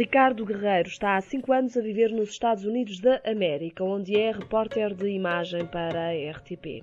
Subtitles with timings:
[0.00, 4.32] Ricardo Guerreiro está há cinco anos a viver nos Estados Unidos da América, onde é
[4.32, 6.82] repórter de imagem para a RTP.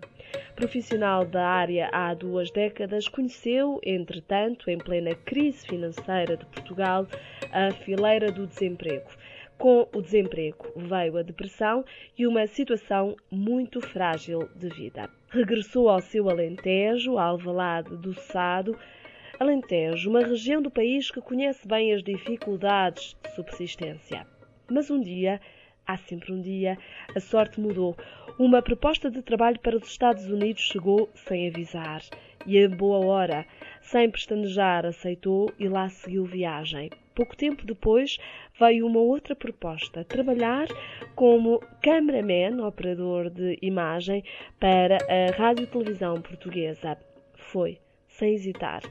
[0.55, 7.07] Profissional da área há duas décadas, conheceu, entretanto, em plena crise financeira de Portugal,
[7.51, 9.09] a fileira do desemprego.
[9.57, 11.83] Com o desemprego veio a depressão
[12.15, 15.09] e uma situação muito frágil de vida.
[15.29, 18.77] Regressou ao seu Alentejo, Alvalade do Sado,
[19.39, 24.25] Alentejo, uma região do país que conhece bem as dificuldades de subsistência.
[24.67, 25.39] Mas um dia,
[25.85, 26.75] há sempre um dia,
[27.15, 27.95] a sorte mudou.
[28.39, 32.01] Uma proposta de trabalho para os Estados Unidos chegou sem avisar.
[32.47, 33.45] E a boa hora,
[33.79, 36.89] sem pestanejar, aceitou e lá seguiu viagem.
[37.13, 38.17] Pouco tempo depois
[38.59, 40.67] veio uma outra proposta: trabalhar
[41.13, 44.23] como cameraman, operador de imagem,
[44.59, 46.97] para a Rádio Televisão Portuguesa.
[47.35, 47.77] Foi
[48.07, 48.81] sem hesitar.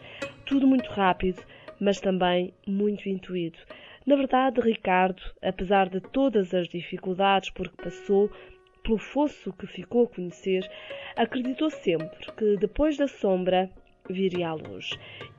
[0.47, 1.43] Tudo muito rápido,
[1.81, 3.59] mas também muito intuído.
[4.07, 8.31] Na verdade, Ricardo, apesar de todas as dificuldades por que passou,
[8.85, 10.65] pelo fosso que ficou a conhecer,
[11.17, 13.69] acreditou sempre que depois da sombra
[14.09, 14.91] viria à luz.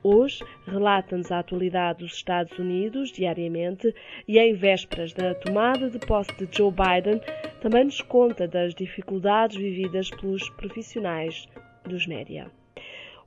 [0.02, 3.94] Hoje relata-nos a atualidade dos Estados Unidos diariamente
[4.28, 7.18] e, em vésperas da tomada de posse de Joe Biden,
[7.62, 11.48] também nos conta das dificuldades vividas pelos profissionais
[11.84, 12.57] dos média.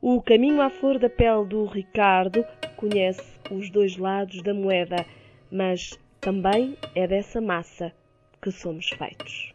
[0.04, 2.44] O caminho à flor da pele do Ricardo
[2.76, 3.22] conhece
[3.52, 5.06] os dois lados da moeda,
[5.52, 7.94] mas também é dessa massa
[8.42, 9.54] que somos feitos.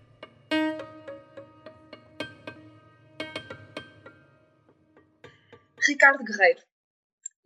[5.89, 6.61] Ricardo Guerreiro,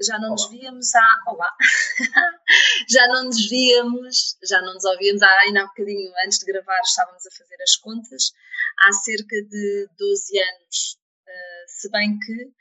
[0.03, 0.31] já não Olá.
[0.33, 1.23] nos víamos há.
[1.27, 1.57] Olá!
[2.87, 6.81] já não nos víamos, já não nos ouvíamos há ainda há bocadinho antes de gravar,
[6.83, 8.31] estávamos a fazer as contas,
[8.79, 10.98] há cerca de 12 anos.
[11.27, 12.61] Uh, se bem que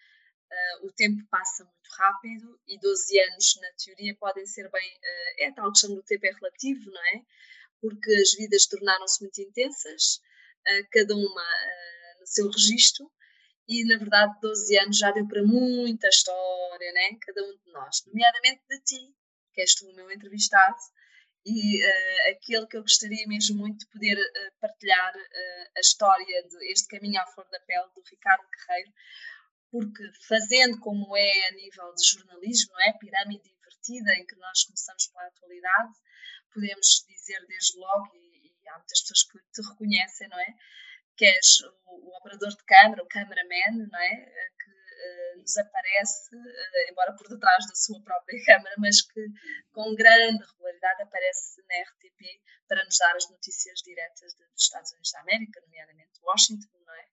[0.52, 4.97] Uh, o tempo passa muito rápido e 12 anos, na teoria, podem ser bem.
[4.97, 7.22] Uh, é tal questão do tempo é relativo, não é?
[7.79, 10.16] Porque as vidas tornaram-se muito intensas,
[10.68, 11.46] uh, cada uma
[12.19, 13.12] no seu registro,
[13.68, 17.18] e na verdade 12 anos já deu para muita história, né?
[17.22, 19.16] Cada um de nós, nomeadamente de ti,
[19.53, 20.78] que és tu o meu entrevistado,
[21.45, 21.81] e
[22.31, 24.18] aquele que eu gostaria mesmo muito de poder
[24.59, 25.13] partilhar
[25.78, 28.91] a história deste caminho à flor da pele do Ricardo Guerreiro,
[29.72, 32.94] porque fazendo como é a nível de jornalismo, não é?
[32.94, 35.94] Pirâmide invertida, em que nós começamos pela atualidade,
[36.53, 40.53] podemos dizer desde logo, e, e há muitas pessoas que te reconhecem, não é?
[41.16, 44.16] Que és o, o operador de câmara, o cameraman, não é?
[44.16, 44.78] Que
[45.38, 49.26] nos aparece, uh, embora por detrás da sua própria câmara, mas que
[49.72, 55.12] com grande regularidade aparece na RTP para nos dar as notícias diretas dos Estados Unidos
[55.12, 57.06] da América, nomeadamente Washington, não é?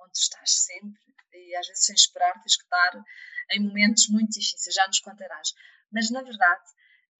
[0.00, 3.04] Onde estás sempre e às vezes sem esperar tens que estar
[3.52, 5.52] em momentos muito difíceis, já nos contarás.
[5.90, 6.64] Mas na verdade,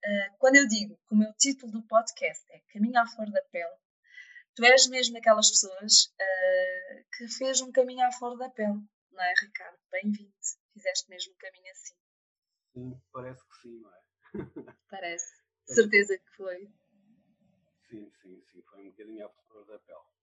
[0.03, 3.41] eh, quando eu digo que o meu título do podcast é Caminho à Flor da
[3.51, 3.77] Pele,
[4.55, 8.79] tu és mesmo daquelas pessoas eh, que fez um caminho à flor da pele,
[9.15, 9.79] não é, Ricardo?
[9.91, 10.33] Bem-vindo.
[10.73, 11.95] Fizeste mesmo um caminho assim.
[12.73, 14.03] Sim, parece que sim, não é?
[14.89, 15.43] Parece.
[15.65, 16.67] Certeza que foi.
[17.89, 18.61] Sim, sim, sim.
[18.63, 20.15] Foi um bocadinho à flor da pele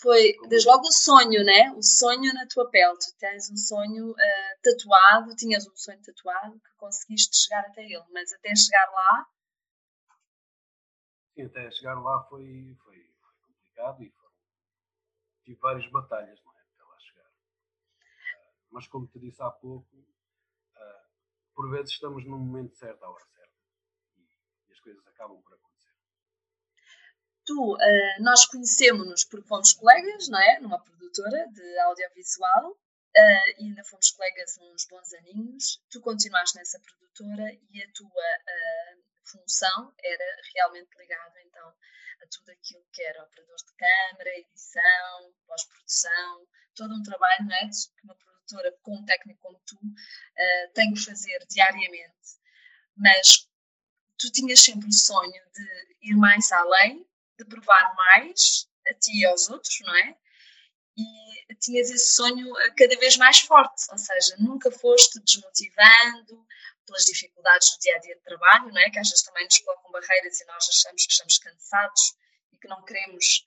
[0.00, 1.72] foi desde logo o sonho, né?
[1.72, 2.96] O sonho na tua pele.
[2.98, 8.04] Tu tens um sonho uh, tatuado, tinhas um sonho tatuado que conseguiste chegar até ele,
[8.10, 9.28] mas até chegar lá.
[11.34, 14.34] Sim, até chegar lá foi, foi, foi complicado e foram,
[15.44, 16.60] tive várias batalhas, não é?
[16.60, 17.26] Até lá chegar.
[17.26, 21.08] Uh, mas como te disse há pouco, uh,
[21.54, 23.54] por vezes estamos no momento certo, à hora certa.
[24.16, 24.22] E,
[24.68, 25.70] e as coisas acabam por acontecer
[27.50, 30.60] tu, uh, nós conhecemos-nos porque fomos colegas, não é?
[30.60, 35.82] Numa produtora de audiovisual uh, e ainda fomos colegas uns bons aninhos.
[35.90, 38.22] Tu continuaste nessa produtora e a tua
[39.24, 41.68] função era realmente ligada então
[42.22, 47.68] a tudo aquilo que era operador de câmara, edição, pós-produção, todo um trabalho não é?
[47.68, 48.14] que uma
[48.50, 49.76] produtora com um técnico como tu
[50.74, 52.10] tem que fazer diariamente.
[52.96, 53.48] Mas
[54.18, 57.06] tu tinhas sempre o sonho de ir mais além
[57.38, 60.16] de provar mais a ti e aos outros, não é?
[60.96, 66.46] E tinhas esse sonho eh, cada vez mais forte, ou seja, nunca foste desmotivando
[66.84, 68.90] pelas dificuldades do dia a dia de trabalho, não é?
[68.90, 72.14] Que às vezes também nos colocam barreiras e nós achamos que estamos cansados
[72.52, 73.46] e que não queremos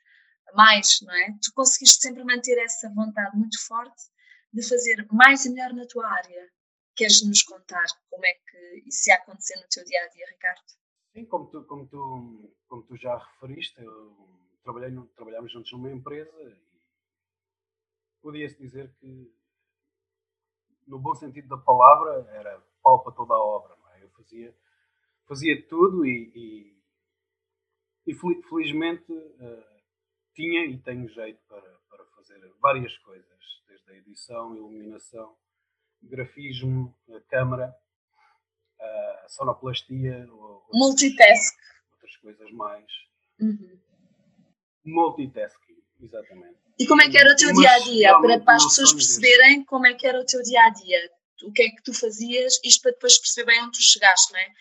[0.53, 1.35] mais, não é?
[1.44, 4.03] Tu conseguiste sempre manter essa vontade muito forte
[4.53, 6.51] de fazer mais e melhor na tua área.
[6.95, 10.61] Queres nos contar como é que isso ia acontecer no teu dia a dia, Ricardo?
[11.13, 13.81] Sim, como tu, como tu, como tu já referiste,
[14.63, 16.55] trabalhei, trabalhámos juntos numa empresa e
[18.21, 19.33] podia-se dizer que,
[20.88, 23.75] no bom sentido da palavra, era pau para toda a obra.
[23.95, 24.03] É?
[24.03, 24.55] Eu fazia
[25.25, 26.31] fazia tudo e,
[28.05, 28.15] e, e
[28.50, 29.81] felizmente uh,
[30.33, 35.35] tinha e tenho jeito para, para fazer várias coisas, desde a edição, iluminação,
[36.01, 37.74] grafismo, a câmara,
[38.80, 40.27] a sonoplastia,
[40.74, 41.56] multitask,
[41.94, 42.85] outras coisas mais.
[43.39, 43.80] Uhum.
[44.85, 46.57] Multitasking, exatamente.
[46.80, 48.19] E como é que era o teu dia a dia?
[48.19, 51.12] Para, para as pessoas perceberem como é que era o teu dia a dia.
[51.44, 54.39] O que é que tu fazias, isto para depois perceber bem onde tu chegaste, não
[54.39, 54.53] é?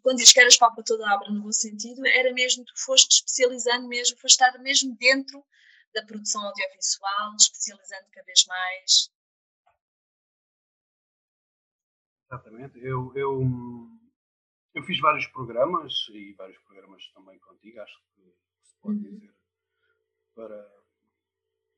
[0.00, 3.16] Quando dizes que eras papa toda a obra no bom sentido, era mesmo, tu foste
[3.16, 5.44] especializando mesmo, foste estar mesmo dentro
[5.92, 9.12] da produção audiovisual, especializando cada vez mais.
[12.26, 12.78] Exatamente.
[12.78, 13.42] Eu, eu,
[14.74, 18.22] eu fiz vários programas e vários programas também contigo, acho que
[18.62, 19.02] se pode uhum.
[19.18, 19.34] dizer,
[20.34, 20.82] para,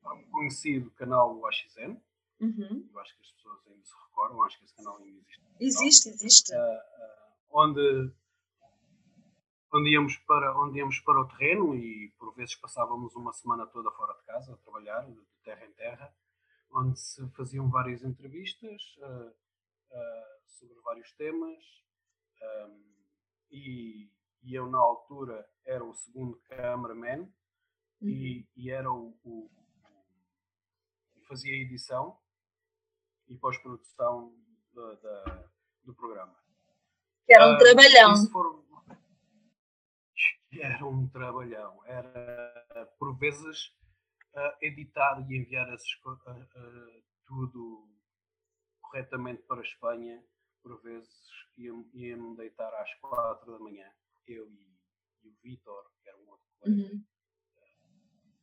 [0.01, 1.99] para um conhecido canal AXN.
[2.39, 2.89] Uhum.
[2.91, 5.41] Eu acho que as pessoas ainda se recordam, acho que esse canal ainda existe.
[5.59, 6.53] Existe, existe.
[6.53, 8.13] Uh, uh, onde,
[9.75, 13.91] onde, íamos para, onde íamos para o terreno e por vezes passávamos uma semana toda
[13.91, 16.13] fora de casa a trabalhar, de terra em terra,
[16.71, 18.81] onde se faziam várias entrevistas.
[18.99, 19.45] Uh,
[20.57, 21.63] sobre vários temas
[22.41, 22.95] um,
[23.51, 24.09] e,
[24.43, 27.29] e, eu na altura era o segundo cameraman uhum.
[28.01, 29.49] e, e, era o, o,
[31.15, 32.17] o, fazia a edição
[33.27, 34.33] e pós-produção
[35.83, 36.35] do programa.
[37.25, 38.13] Que era um uh, trabalhão.
[40.61, 41.83] Era um trabalhão.
[41.85, 43.73] Era por vezes
[44.61, 45.99] editar e enviar esses,
[47.25, 47.89] tudo
[48.81, 50.23] corretamente para a Espanha
[50.65, 53.87] por vezes ia-me ia deitar às quatro da manhã,
[54.27, 54.79] eu e,
[55.23, 56.81] e o Vitor, que era um outro colega.
[56.81, 57.05] Uhum.
[57.55, 58.33] Uh,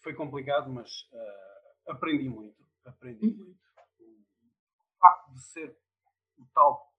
[0.00, 2.64] foi complicado, mas uh, aprendi muito.
[2.84, 3.36] Aprendi uhum.
[3.36, 3.60] muito.
[3.98, 5.76] O facto de ser
[6.38, 6.92] o tal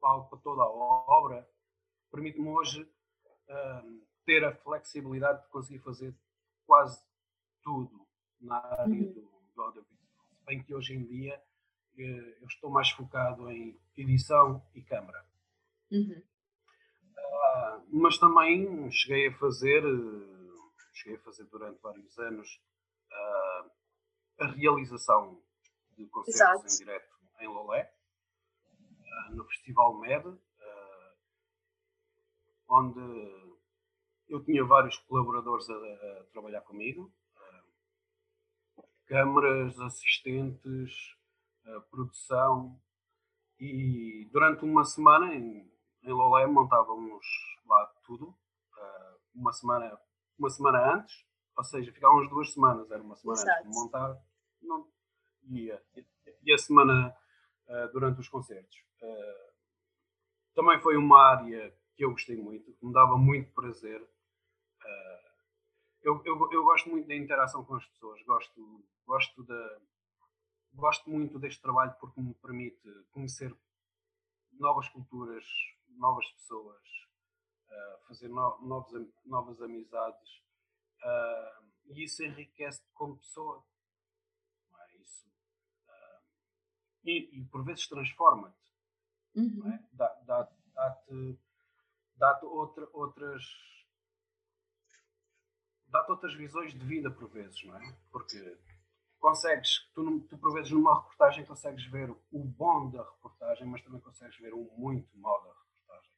[0.00, 1.48] palco para toda a obra
[2.10, 6.14] permite-me hoje uh, ter a flexibilidade de conseguir fazer
[6.66, 7.02] quase
[7.62, 8.06] tudo
[8.40, 9.12] na área uhum.
[9.12, 9.98] do, do audiovisual.
[10.32, 11.42] Se bem que hoje em dia
[11.98, 15.26] eu estou mais focado em edição e câmara.
[15.90, 16.22] Uhum.
[17.16, 19.82] Uh, mas também cheguei a fazer,
[20.94, 22.62] cheguei a fazer durante vários anos
[23.10, 23.70] uh,
[24.40, 25.42] a realização
[25.96, 26.74] de concertos Exato.
[26.74, 27.92] em direto em Lolé,
[28.70, 30.38] uh, no Festival MED,
[32.68, 33.00] onde
[34.28, 37.12] eu tinha vários colaboradores a, a trabalhar comigo,
[39.06, 41.16] câmaras, assistentes,
[41.90, 42.78] produção
[43.58, 45.70] e durante uma semana em,
[46.02, 47.24] em Lolé montávamos
[47.66, 49.98] lá tudo, uh, uma semana
[50.38, 51.26] uma semana antes,
[51.56, 53.58] ou seja, ficávamos duas semanas, era uma semana Exato.
[53.58, 54.22] antes de montar
[54.62, 54.88] não,
[55.50, 55.72] e,
[56.44, 57.16] e a semana
[57.92, 58.82] durante os concertos.
[60.54, 64.00] Também foi uma área que eu gostei muito, que me dava muito prazer.
[66.00, 69.80] Eu, eu, eu, gosto muito da interação com as pessoas, gosto, gosto da,
[70.72, 73.54] gosto muito deste trabalho porque me permite conhecer
[74.52, 75.44] novas culturas,
[75.88, 76.82] novas pessoas,
[77.66, 78.92] uh, fazer no, novos,
[79.26, 80.30] novas amizades
[81.02, 83.62] uh, e isso enriquece como pessoa.
[84.78, 84.96] É?
[85.02, 86.22] Isso, uh,
[87.04, 88.56] e, e, por vezes transforma-te.
[89.34, 89.72] Uhum.
[89.72, 89.84] É?
[89.92, 91.02] Dá-te dá, dá,
[92.18, 93.42] dá outra, outras
[95.90, 97.96] dá-te outras visões de vida por vezes, não é?
[98.10, 98.58] Porque
[99.18, 104.00] consegues, tu, tu por vezes numa reportagem consegues ver o bom da reportagem, mas também
[104.00, 106.12] consegues ver o muito mau da reportagem.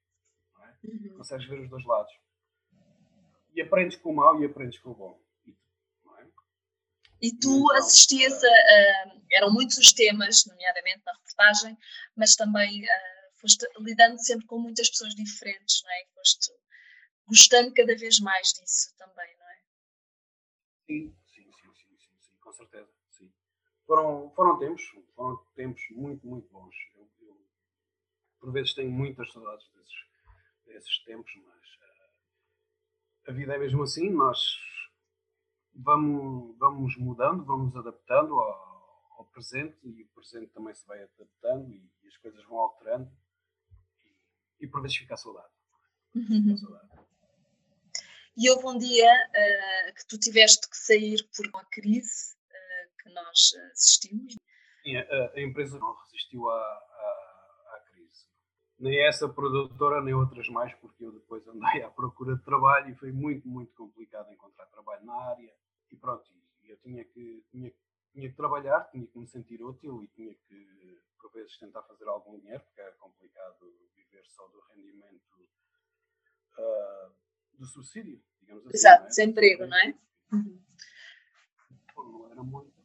[0.54, 0.76] Não é?
[0.85, 1.16] Uhum.
[1.19, 2.12] Consegues ver os dois lados.
[3.54, 5.21] E aprendes com o mau e aprendes com o bom.
[5.45, 7.30] E, é?
[7.40, 11.78] tu então, assistias a, a, Eram muitos os temas, nomeadamente na reportagem,
[12.16, 16.07] mas também uh, foste lidando sempre com muitas pessoas diferentes, não é?
[16.15, 16.53] foste
[17.27, 19.61] gostando cada vez mais disso também, não é?
[20.87, 21.17] Sim,
[22.41, 23.33] com certeza, sim.
[23.87, 24.83] Foram, foram tempos,
[25.15, 26.75] foram tempos muito, muito bons.
[26.97, 27.47] Eu, eu
[28.41, 29.95] por vezes tenho muitas saudades desses,
[30.67, 34.41] desses tempos, mas uh, a vida é mesmo assim, nós
[35.75, 41.71] vamos, vamos mudando, vamos adaptando ao, ao, presente e o presente também se vai adaptando
[41.71, 43.11] e, e as coisas vão alterando
[44.61, 45.49] e, por vezes fica a saudade.
[46.61, 46.88] Saudade.
[48.37, 52.40] E houve um dia uh, que tu tiveste que sair por uma crise
[53.02, 54.35] que nós eh, assistimos.
[54.83, 58.26] Sim, a, a empresa não resistiu à, à, à, crise.
[58.79, 62.95] Nem essa produtora, nem outras mais, porque eu depois andei à procura de trabalho e
[62.95, 65.52] foi muito, muito complicado encontrar trabalho na área.
[65.90, 66.25] E pronto,
[66.64, 67.73] eu tinha que, tinha,
[68.12, 72.07] tinha que trabalhar, tinha que me sentir útil e tinha que, por vezes, tentar fazer
[72.09, 75.49] algum dinheiro, porque era complicado viver só do rendimento
[76.59, 77.14] uh,
[77.55, 78.76] do subsídio, digamos assim.
[78.76, 79.09] Exato, é?
[79.09, 79.95] desemprego, não é?
[80.33, 80.62] Uhum.
[81.97, 82.81] Não era muito.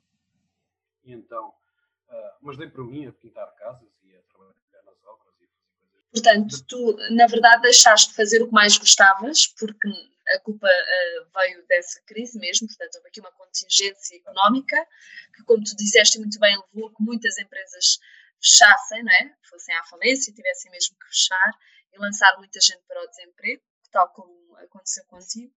[1.04, 4.54] E então, uh, mas dei para mim a pintar casas e a trabalhar
[4.86, 6.10] nas obras e fazer coisas.
[6.12, 9.90] Portanto, tu, na verdade, deixaste de fazer o que mais gostavas, porque
[10.34, 14.88] a culpa uh, veio dessa crise mesmo, portanto, houve aqui uma contingência económica
[15.36, 18.00] que, como tu disseste muito bem, levou a que muitas empresas
[18.42, 19.36] fechassem, não é?
[19.50, 21.52] fossem à falência, tivessem mesmo que fechar
[21.94, 25.54] e lançar muita gente para o desemprego, tal como aconteceu contigo.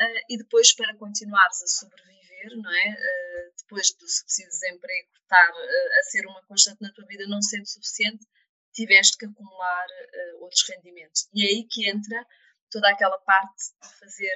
[0.00, 2.90] Uh, e depois, para continuares a sobreviver, não é?
[2.90, 5.50] Uh, depois do subsídio de desemprego estar
[5.98, 8.24] a ser uma constante na tua vida não sendo suficiente,
[8.72, 9.86] tiveste que acumular
[10.38, 11.28] outros rendimentos.
[11.32, 12.24] E é aí que entra
[12.70, 14.34] toda aquela parte de fazer,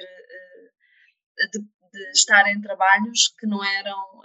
[1.51, 4.21] de, de estar em trabalhos que não eram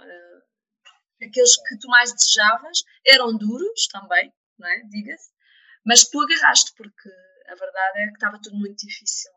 [1.21, 4.81] aqueles que tu mais desejavas, eram duros também, não é?
[4.83, 5.31] Diga-se,
[5.85, 7.09] mas que tu agarraste, porque
[7.47, 9.31] a verdade é que estava tudo muito difícil.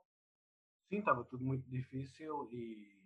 [0.89, 3.01] Sim, estava tudo muito difícil e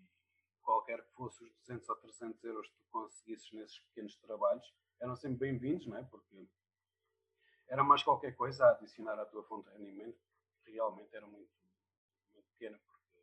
[0.63, 4.67] qualquer que fosse os 200 ou 300 euros que tu conseguisses nesses pequenos trabalhos
[5.01, 6.05] eram sempre bem-vindos, não é?
[6.05, 6.49] Porque
[7.69, 10.19] era mais qualquer coisa a adicionar à tua fonte de rendimento,
[10.73, 11.51] realmente era muito,
[12.33, 13.21] muito pequena, porque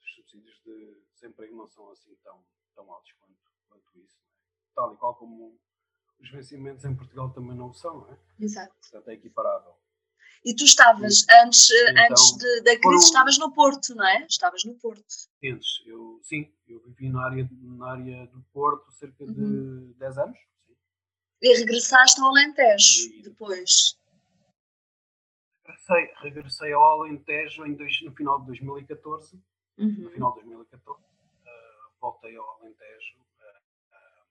[0.00, 2.44] os subsídios de desemprego não são assim tão,
[2.74, 3.34] tão altos quanto,
[3.68, 4.28] quanto isso, é?
[4.74, 5.58] Tal e qual como
[6.20, 8.18] os vencimentos em Portugal também não são, não é?
[8.40, 8.74] Exato.
[8.80, 9.76] Portanto, é equiparável.
[10.44, 12.98] E tu estavas, antes, então, antes de, da crise, foram...
[12.98, 14.24] estavas no Porto, não é?
[14.26, 15.04] Estavas no Porto.
[15.44, 19.94] Antes, eu, sim, eu vivi na área, na área do Porto cerca de uhum.
[19.98, 20.38] 10 anos.
[20.66, 20.76] Sim.
[21.42, 23.22] E regressaste ao Alentejo e...
[23.22, 23.98] depois?
[25.68, 29.36] Regressei, regressei ao Alentejo em dois, no final de 2014.
[29.78, 30.02] Uhum.
[30.02, 33.18] No final de 2014, uh, voltei ao Alentejo.
[33.18, 34.26] Uh, uh,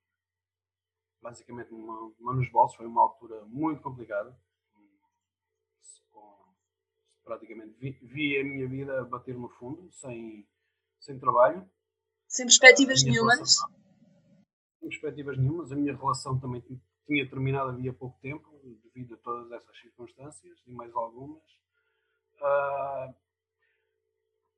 [1.22, 4.36] basicamente, uma, uma nos bolsos, foi uma altura muito complicada
[7.27, 10.48] praticamente vi, vi, a minha vida bater no fundo, sem,
[11.00, 11.70] sem trabalho.
[12.27, 13.38] Sem perspectivas nenhumas?
[13.38, 13.70] Relação,
[14.79, 15.72] sem perspectivas nenhumas.
[15.72, 16.62] A minha relação também
[17.08, 18.48] tinha terminado havia pouco tempo,
[18.84, 21.42] devido a todas essas circunstâncias e mais algumas.
[22.36, 23.16] Uh,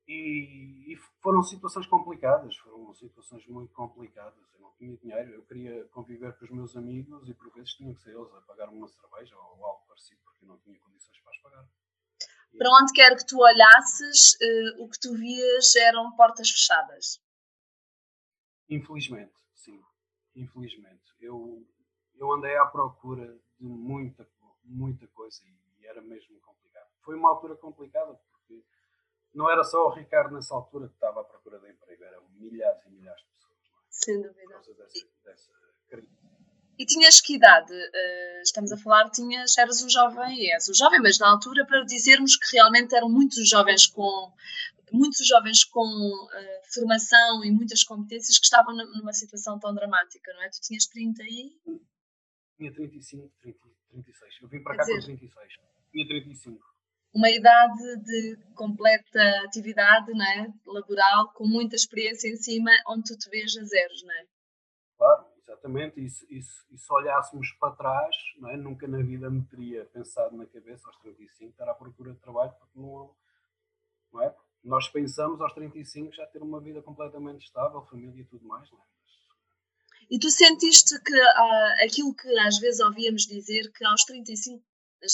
[0.06, 4.44] e, e, foram situações complicadas, foram situações muito complicadas.
[4.54, 7.94] Eu não tinha dinheiro, eu queria conviver com os meus amigos e por vezes tinham
[7.94, 11.18] que ser eles a pagar uma cerveja ou algo parecido, porque eu não tinha condições
[11.20, 11.66] para as pagar
[12.56, 17.20] para onde quer que tu olhasses, uh, o que tu vias eram portas fechadas.
[18.68, 19.80] Infelizmente, sim.
[20.34, 21.02] Infelizmente.
[21.20, 21.66] Eu,
[22.20, 23.26] eu andei à procura
[23.58, 24.28] de muita,
[24.62, 25.40] muita coisa
[25.78, 26.86] e era mesmo complicado.
[27.00, 28.62] Foi uma altura complicada porque
[29.34, 32.84] não era só o Ricardo nessa altura que estava à procura de emprego, eram milhares
[32.84, 33.58] e milhares de pessoas.
[33.58, 33.86] É?
[33.88, 34.58] Sem dúvida.
[34.58, 35.60] Dessa, dessa.
[36.78, 37.72] E tinhas que idade?
[37.72, 41.84] Uh, estamos a falar, tinhas, eras um jovem, és um jovem, mas na altura para
[41.84, 44.32] dizermos que realmente eram muitos jovens com
[44.92, 50.42] muitos jovens com uh, formação e muitas competências que estavam numa situação tão dramática, não
[50.42, 50.48] é?
[50.48, 51.60] Tu tinhas 30 e...
[52.60, 54.38] Tinha 35, 30, 36.
[54.42, 55.52] Eu vim para Quer cá dizer, com 36.
[55.90, 56.60] Tinha 35.
[57.14, 60.52] Uma idade de completa atividade não é?
[60.66, 64.26] laboral, com muita experiência em cima, onde tu te vês a zeros, não é?
[64.98, 68.56] Claro Exatamente, e se, e, se, e se, olhássemos para trás, não é?
[68.56, 72.52] nunca na vida me teria pensado na cabeça aos 35 estar à procura de trabalho,
[72.52, 73.12] porque não,
[74.12, 74.34] não é?
[74.62, 78.70] Nós pensamos aos 35 já ter uma vida completamente estável, família e tudo mais.
[78.70, 78.82] Não é?
[80.10, 84.62] E tu sentiste que uh, aquilo que às vezes ouvíamos dizer, que aos 35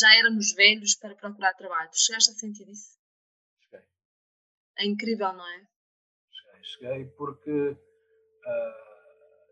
[0.01, 2.99] já éramos velhos para procurar trabalho, tu chegaste a sentir isso?
[3.61, 3.87] Cheguei.
[4.79, 5.69] É incrível, não é?
[6.33, 7.51] Cheguei, cheguei porque.
[7.51, 8.87] Uh,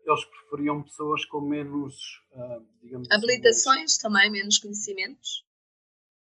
[0.05, 1.95] eles preferiam pessoas com menos,
[2.31, 5.43] uh, digamos assim, Habilitações assim, também, menos conhecimentos?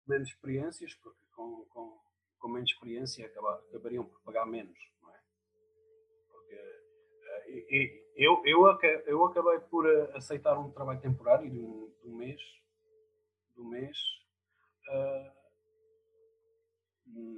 [0.07, 1.99] Menos experiências, porque com, com,
[2.37, 5.19] com menos experiência acabar, acabariam por pagar menos, não é?
[6.27, 7.40] Porque uh, e, e,
[8.15, 12.41] eu, eu, eu acabei por aceitar um trabalho temporário de um, de um mês,
[13.53, 13.97] de um mês
[14.89, 15.31] uh,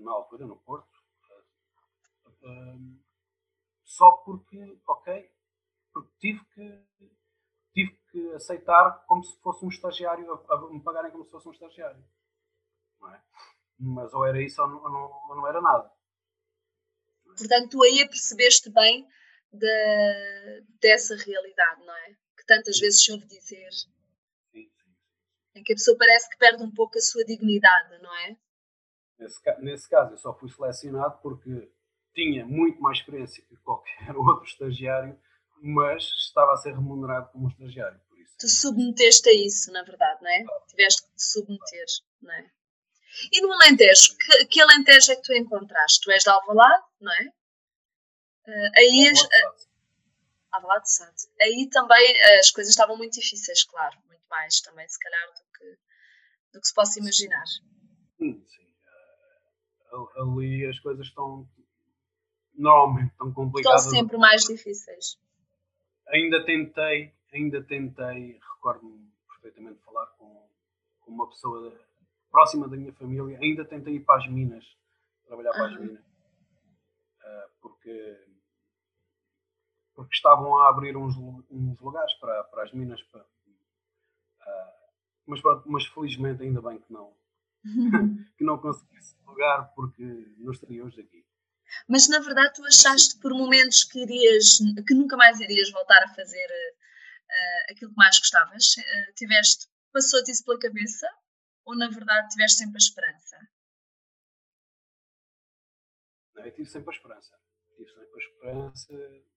[0.03, 0.93] na altura, no Porto,
[3.83, 5.31] só porque, ok,
[5.93, 6.85] porque tive que,
[7.73, 11.47] tive que aceitar como se fosse um estagiário, a, a me pagarem como se fosse
[11.47, 12.03] um estagiário.
[13.09, 13.21] É?
[13.79, 15.91] Mas ou era isso ou não, ou não, ou não era nada.
[17.25, 19.07] Portanto, tu aí percebeste bem
[19.53, 22.15] de, dessa realidade, não é?
[22.37, 23.69] Que tantas vezes se ouve dizer.
[25.55, 28.35] Em que a pessoa parece que perde um pouco a sua dignidade, não é?
[29.19, 31.71] Nesse, nesse caso, eu só fui selecionado porque
[32.13, 35.17] tinha muito mais experiência que qualquer outro estagiário
[35.63, 38.35] mas estava a ser remunerado como um estagiário, por isso.
[38.37, 40.43] Tu submeteste a isso, na verdade, não é?
[40.67, 41.85] Tiveste que te submeter,
[42.21, 42.51] não é?
[43.31, 46.01] E no Alentejo, que, que Alentejo é que tu encontraste?
[46.01, 47.29] Tu és de Alvalade, não é?
[48.47, 49.27] Uh, aí as, uh,
[50.81, 51.29] de.
[51.41, 55.77] Aí também as coisas estavam muito difíceis, claro, muito mais também, se calhar, do que,
[56.53, 57.45] do que se possa imaginar.
[58.17, 58.63] Sim, sim.
[60.17, 61.47] Ali as coisas estão
[62.55, 63.85] normalmente estão complicadas.
[63.85, 65.17] Estão sempre mais difíceis.
[66.07, 70.47] Ainda tentei, ainda tentei, recordo-me perfeitamente falar com,
[71.01, 71.73] com uma pessoa
[72.31, 74.65] próxima da minha família, ainda tentei ir para as minas,
[75.25, 75.99] trabalhar para as minas.
[75.99, 78.19] Uh, porque,
[79.95, 83.01] porque estavam a abrir uns, uns lugares para, para as minas.
[83.03, 84.73] Para, uh,
[85.25, 87.15] mas, mas felizmente ainda bem que não,
[88.37, 90.03] que não consegui esse lugar porque
[90.37, 91.25] não estaria hoje aqui.
[91.87, 94.57] Mas na verdade tu achaste por momentos que irias,
[94.87, 98.75] que nunca mais irias voltar a fazer uh, aquilo que mais gostavas?
[98.77, 101.07] Uh, tiveste, passou-te isso pela cabeça?
[101.65, 103.37] Ou na verdade tiveste sempre a esperança?
[106.35, 107.39] Não, eu tive sempre a esperança.
[107.75, 109.32] Tive sempre a esperança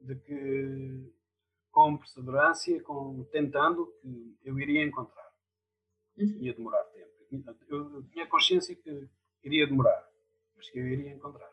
[0.00, 1.12] de que
[1.70, 5.30] com perseverança, com tentando, que eu iria encontrar.
[6.16, 6.38] Uhum.
[6.40, 7.12] Ia demorar tempo.
[7.68, 9.08] Eu, eu tinha consciência que
[9.44, 10.08] iria demorar,
[10.54, 11.50] mas que eu iria encontrar.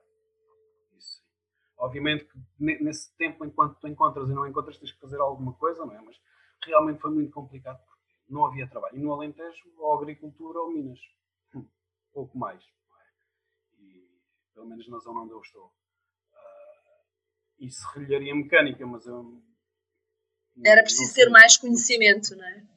[1.78, 5.86] Obviamente que nesse tempo, enquanto tu encontras e não encontras, tens que fazer alguma coisa,
[5.86, 6.02] não é?
[6.02, 6.16] Mas
[6.66, 8.96] realmente foi muito complicado porque não havia trabalho.
[8.96, 11.00] E no Alentejo, ou agricultura ou minas.
[11.54, 11.68] Hum,
[12.14, 12.64] pouco mais.
[12.64, 13.82] É?
[13.82, 14.08] E
[14.54, 15.74] pelo menos na zona onde eu estou.
[17.64, 19.42] E serrilharia mecânica, mas eu.
[20.66, 22.68] Era preciso ter mais conhecimento, não é?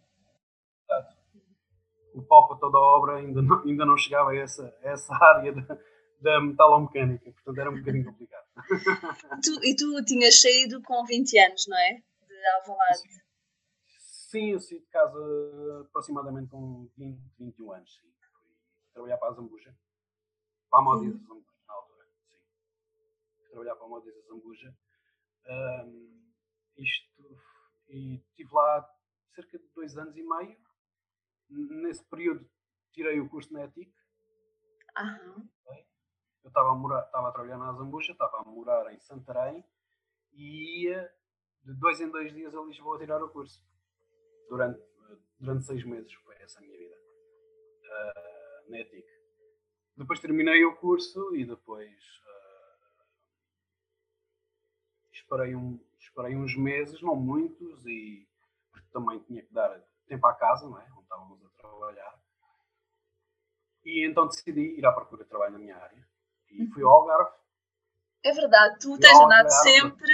[2.15, 5.13] O pau para toda a obra ainda não, ainda não chegava a essa, a essa
[5.21, 5.79] área da,
[6.21, 8.47] da metalomecânica, portanto era um bocadinho complicado.
[9.43, 11.95] tu, e tu tinhas saído com 20 anos, não é?
[11.95, 13.01] De Alvalade.
[13.01, 15.19] Sim, sim eu saí de casa
[15.89, 17.97] aproximadamente com 20, 21 anos.
[17.97, 18.09] Sim.
[18.95, 19.77] Trabalhar para a Zambuja,
[20.71, 22.05] para a Modiza Zambuja, na altura.
[22.07, 22.37] Sim.
[23.37, 24.77] Fui trabalhar para a Modiza Zambuja.
[25.49, 26.33] Um,
[26.77, 27.41] isto,
[27.89, 28.87] e estive lá
[29.35, 30.59] cerca de dois anos e meio.
[31.49, 32.49] Nesse período
[32.93, 33.93] tirei o curso na ETIC.
[34.97, 35.49] Aham.
[36.45, 39.65] Eu estava a, morar, estava a trabalhar na Zambuja, estava a morar em Santarém
[40.33, 41.13] e ia
[41.63, 43.65] de dois em dois dias a Lisboa tirar o curso.
[44.49, 44.81] Durante,
[45.41, 49.07] durante seis meses foi essa a minha vida uh, na ETIC.
[49.97, 52.36] Depois terminei o curso e depois uh,
[55.27, 58.27] esperei, um, esperei uns meses, não muitos, e
[58.71, 60.87] porque também tinha que dar tempo à casa, não é?
[60.93, 62.21] onde estávamos a trabalhar.
[63.85, 66.07] E então decidi ir à procura de trabalho na minha área
[66.51, 67.37] e fui ao Algarve.
[68.25, 70.13] É verdade, tu tens andado sempre,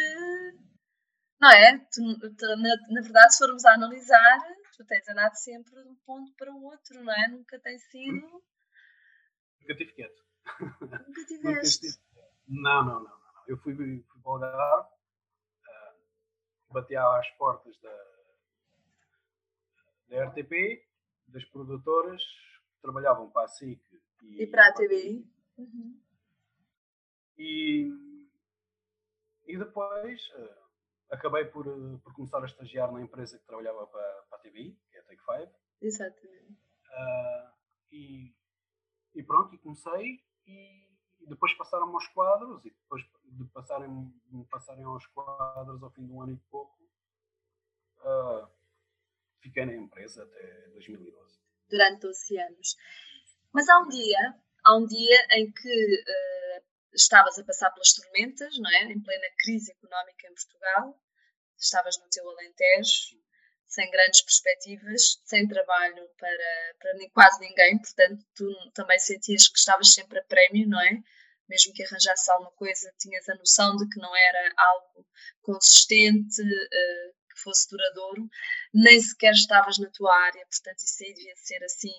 [1.41, 1.79] não é?
[1.79, 4.39] Tu, tu, na, na, verdade, se formos a analisar,
[4.77, 7.29] tu tens andado sempre de um ponto para o outro, não é?
[7.29, 8.43] Nunca tem sido.
[9.61, 10.23] Nunca tive quieto.
[10.81, 11.87] Nunca tiveste.
[12.47, 13.23] não, não, não, não.
[13.47, 14.89] Eu fui, fui para o Algarve,
[16.73, 18.13] bati às portas da,
[20.09, 20.85] da RTP,
[21.29, 23.81] das produtoras que trabalhavam para a SIC
[24.23, 25.27] e, e para a TVI.
[25.59, 26.01] Uhum.
[27.39, 27.91] E,
[29.47, 30.63] e depois uh,
[31.11, 34.79] acabei por, uh, por começar a estagiar na empresa que trabalhava para, para a TVI,
[34.91, 35.53] que é a Take Five.
[35.81, 36.53] Exatamente.
[36.53, 37.53] Uh,
[37.91, 38.35] e,
[39.15, 40.92] e pronto, e comecei e,
[41.23, 46.07] e depois passaram-me aos quadros e depois de passarem, de passarem aos quadros ao fim
[46.07, 46.83] de um ano e pouco
[49.41, 51.39] fiquei na empresa até 2012.
[51.69, 52.77] Durante 12 anos.
[53.53, 56.05] Mas há um dia, há um dia em que
[56.95, 58.85] estavas a passar pelas tormentas, não é?
[58.85, 61.01] Em plena crise económica em Portugal,
[61.59, 63.21] estavas no teu Alentejo,
[63.73, 69.95] sem grandes perspectivas, sem trabalho para, para quase ninguém, portanto, tu também sentias que estavas
[69.95, 70.99] sempre a prémio, não é?
[71.49, 75.07] Mesmo que arranjasse alguma coisa, tinhas a noção de que não era algo
[75.41, 78.29] consistente, uh, que fosse duradouro,
[78.75, 81.95] nem sequer estavas na tua área, portanto, isso aí devia ser assim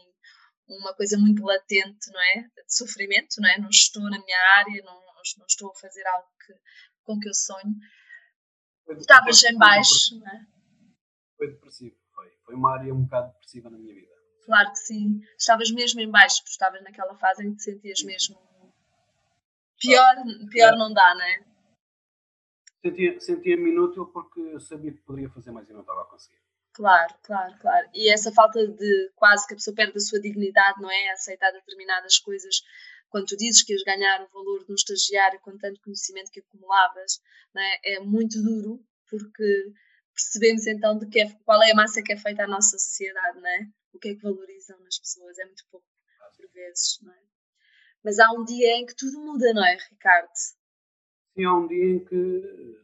[0.67, 2.41] uma coisa muito latente, não é?
[2.43, 3.57] De sofrimento, não é?
[3.57, 5.01] Não estou na minha área, não,
[5.37, 6.53] não estou a fazer algo que,
[7.03, 7.73] com que eu sonho.
[8.99, 10.52] Estavas em baixo, não é?
[11.43, 12.31] Foi depressivo, foi.
[12.45, 14.13] Foi uma área um bocado depressiva na minha vida.
[14.45, 15.21] Claro que sim.
[15.37, 18.37] Estavas mesmo em baixo, estavas naquela fase em que te sentias mesmo
[19.83, 20.15] pior,
[20.49, 21.43] pior não dá, não é?
[22.81, 26.41] Sentia-me sentia inútil porque sabia que poderia fazer mais e não estava a conseguir.
[26.73, 27.89] Claro, claro, claro.
[27.93, 31.11] E essa falta de quase que a pessoa perde a sua dignidade, não é?
[31.11, 32.61] Aceitar determinadas coisas.
[33.09, 36.39] Quando tu dizes que ias ganhar o valor de um estagiário com tanto conhecimento que
[36.39, 37.21] acumulavas,
[37.53, 37.79] não é?
[37.85, 39.71] é muito duro, porque
[40.13, 43.39] percebemos então de que é, qual é a massa que é feita à nossa sociedade,
[43.39, 43.67] não é?
[43.93, 45.85] O que é que valorizam nas pessoas, é muito pouco.
[46.35, 47.23] por vezes, não é?
[48.03, 50.29] Mas há um dia em que tudo muda, não é, Ricardo?
[51.33, 52.83] Sim, há um dia em que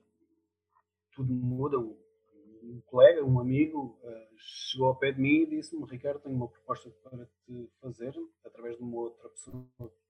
[1.13, 1.77] tudo muda.
[1.77, 6.47] Um, colega, um amigo, uh, chegou ao pé de mim e disse-me: Ricardo, tenho uma
[6.47, 8.13] proposta para te fazer,
[8.45, 9.67] através de uma outra pessoa,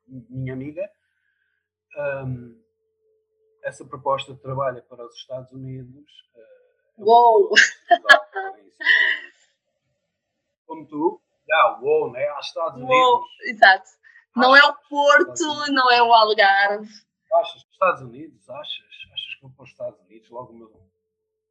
[0.07, 0.89] minha amiga.
[1.97, 2.61] Um,
[3.63, 6.11] essa proposta trabalha para os Estados Unidos.
[6.35, 6.58] Uh,
[6.99, 7.49] Uou!
[10.65, 12.27] Como tu, já, uou, né?
[12.29, 13.29] Aos Estados uou, Unidos.
[13.43, 13.89] Exato.
[14.35, 16.87] Não é o Porto, não é o Algarve.
[17.33, 18.49] Achas Estados Unidos?
[18.49, 18.85] Achas?
[19.13, 20.29] Achas que vou para os Estados Unidos?
[20.29, 20.89] Logo meu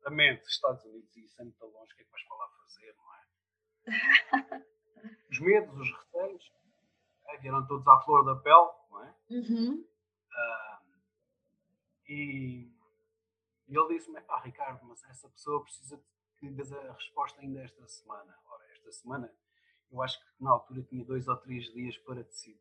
[0.08, 2.36] a mente, Estados Unidos e isso é muito longe, o que é que vais para
[2.36, 4.64] lá fazer, não é?
[5.30, 6.52] os medos, os receios,
[7.26, 9.14] é, vieram todos à flor da pele, não é?
[9.30, 9.84] Uhum.
[10.30, 10.78] Uh,
[12.08, 12.72] e,
[13.68, 16.02] e ele disse-me, pá, Ricardo, mas essa pessoa precisa
[16.38, 18.34] que lhe dês a resposta ainda esta semana.
[18.46, 19.32] Ora, esta semana
[19.90, 22.60] eu acho que na altura tinha dois ou três dias para decidir.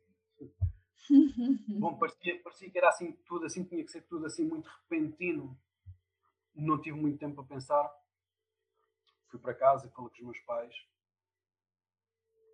[1.80, 5.58] Bom, parecia, parecia que era assim tudo, assim tinha que ser tudo assim muito repentino.
[6.54, 7.90] Não tive muito tempo a pensar.
[9.30, 10.76] Fui para casa, falei com os meus pais.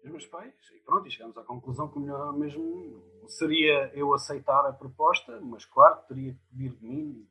[0.04, 4.14] Os meus pais, e pronto, e chegamos à conclusão que o melhor mesmo seria eu
[4.14, 7.30] aceitar a proposta, mas claro, teria que vir de mim?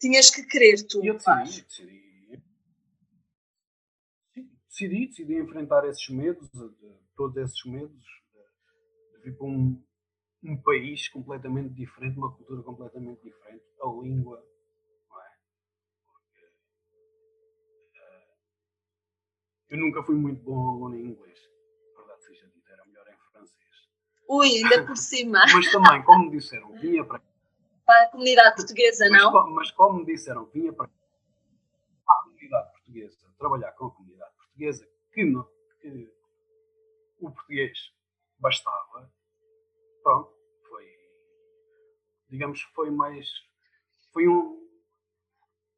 [0.00, 1.04] Tinhas que querer tu.
[1.04, 2.42] E eu decidi, decidi,
[4.68, 6.48] decidi, decidi enfrentar esses medos,
[7.16, 8.06] todos esses medos,
[9.12, 9.82] de vir para um,
[10.44, 14.42] um país completamente diferente, uma cultura completamente diferente, a língua,
[19.68, 21.38] Eu nunca fui muito bom aluno em inglês.
[21.94, 23.88] Verdade seja dita, era melhor em francês.
[24.26, 25.40] Ui, ainda por cima.
[25.52, 27.27] mas também, como disseram, vinha para.
[27.88, 29.50] Para a comunidade portuguesa, mas, não?
[29.54, 30.90] Mas como me disseram, vinha para
[32.06, 35.48] a comunidade portuguesa, trabalhar com a comunidade portuguesa, que, no,
[35.80, 36.12] que
[37.18, 37.78] o português
[38.38, 39.10] bastava,
[40.02, 40.30] pronto,
[40.68, 40.84] foi.
[42.28, 43.26] Digamos que foi mais.
[44.12, 44.68] Foi um,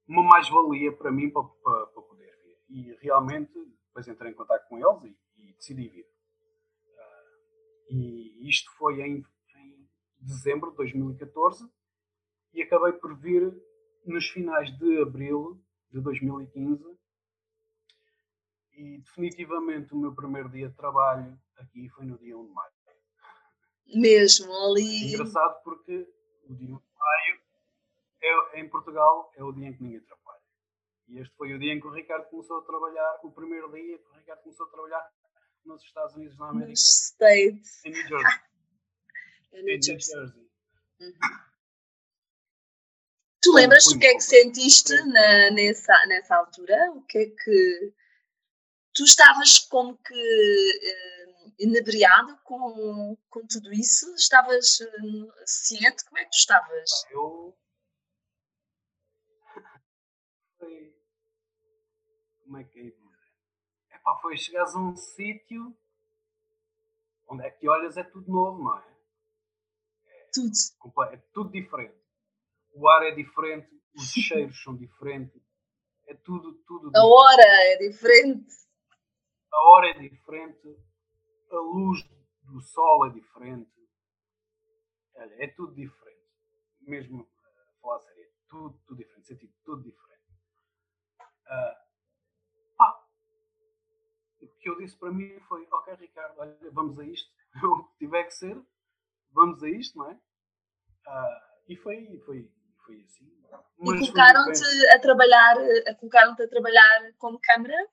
[0.08, 2.58] uma mais-valia para mim para, para, para poder vir.
[2.70, 3.52] E realmente
[3.86, 6.06] depois entrei em contato com eles e, e decidi vir.
[6.88, 11.70] Uh, e isto foi em, em, dezembro de 2014
[12.52, 13.52] e acabei por vir
[14.04, 16.98] nos finais de abril de 2015
[18.72, 22.72] e definitivamente o meu primeiro dia de trabalho aqui foi no dia 1 de maio.
[23.94, 25.04] Mesmo ali.
[25.04, 26.08] É engraçado porque
[26.44, 27.40] o dia 1 de maio
[28.22, 30.40] é, em Portugal é o dia em que ninguém trabalha.
[31.08, 33.98] E este foi o dia em que o Ricardo começou a trabalhar, o primeiro dia
[33.98, 35.10] que o Ricardo começou a trabalhar
[35.64, 36.70] nos Estados Unidos da América.
[36.70, 37.84] Nos States.
[37.84, 38.40] Em New Jersey.
[39.52, 40.16] em New Jersey.
[40.16, 40.50] New Jersey.
[41.00, 41.49] Uhum.
[43.42, 46.92] Tu lembras o que é que sentiste na, nessa, nessa altura?
[46.92, 47.94] O que é que.
[48.92, 54.12] Tu estavas como que uh, inebriado com, com tudo isso?
[54.14, 56.04] Estavas uh, ciente?
[56.04, 56.90] Como é que tu estavas?
[57.10, 57.56] Eu.
[60.58, 61.00] Foi
[62.50, 63.32] como é que é dizer?
[63.92, 65.72] Epá, foi chegares a um sítio
[67.28, 68.84] onde é que olhas é tudo novo, não é?
[70.08, 70.50] é tudo.
[71.12, 71.99] É tudo diferente.
[72.80, 75.42] O ar é diferente, os cheiros são diferentes,
[76.06, 76.90] é tudo, tudo.
[76.96, 78.48] A hora é diferente.
[79.52, 80.78] A hora é diferente,
[81.50, 82.02] a luz
[82.42, 83.70] do sol é diferente.
[85.14, 86.20] Olha, é tudo diferente.
[86.80, 90.20] Mesmo a falar sério, é tudo, tudo diferente, sentido tudo diferente.
[91.20, 91.90] Uh,
[94.60, 97.30] que eu disse para mim foi: Ok, Ricardo, olha, vamos a isto.
[97.62, 98.62] O que tiver que ser,
[99.32, 100.14] vamos a isto, não é?
[100.14, 102.48] Uh, e foi, foi,
[102.90, 103.30] foi assim.
[103.78, 105.56] Mas e colocaram-te a trabalhar,
[105.98, 107.88] colocaram-te a trabalhar como câmara?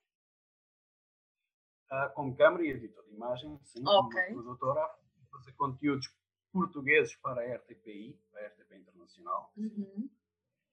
[1.90, 4.26] Uh, como câmara e editor de imagem, sim, okay.
[4.26, 4.86] como produtora,
[5.30, 6.06] fazer conteúdos
[6.52, 10.10] portugueses para a RTPI, para a RTP Internacional, uhum.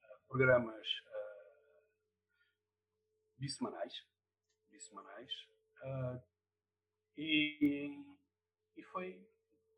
[0.03, 0.85] uh, programas
[3.37, 4.05] bissemanais,
[4.71, 5.31] bissemanais
[5.85, 6.19] Uh,
[7.15, 7.93] e,
[8.75, 9.23] e foi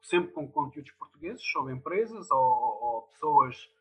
[0.02, 3.77] sempre com conteúdos portugueses sobre empresas ou, ou pessoas uh,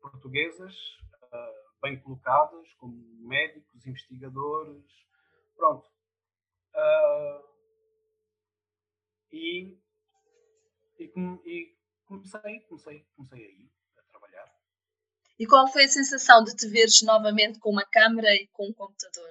[0.00, 0.74] portuguesas
[1.22, 2.96] uh, bem colocadas, como
[3.26, 4.84] médicos, investigadores,
[5.56, 5.86] pronto.
[6.74, 7.44] Uh,
[9.32, 9.78] e,
[10.98, 11.04] e,
[11.44, 14.52] e, comecei, comecei, comecei aí a trabalhar.
[15.38, 18.72] E qual foi a sensação de te veres novamente com uma câmera e com um
[18.72, 19.30] computador?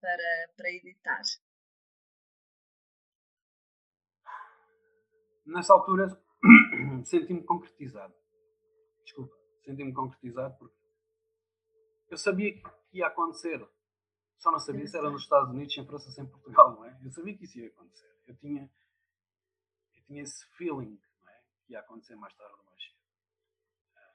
[0.00, 1.22] para, para editar?
[5.46, 6.08] Nessa altura
[7.04, 8.14] senti-me concretizado.
[9.10, 10.76] Desculpa, senti-me concretizado porque
[12.08, 13.68] eu sabia que ia acontecer.
[14.38, 16.96] Só não sabia se era nos Estados Unidos, em França, sem Portugal, não é?
[17.04, 18.08] Eu sabia que isso ia acontecer.
[18.26, 18.70] Eu tinha,
[19.94, 21.42] eu tinha esse feeling, é?
[21.66, 22.98] Que ia acontecer mais tarde ou mais cedo.
[23.96, 24.14] Ah,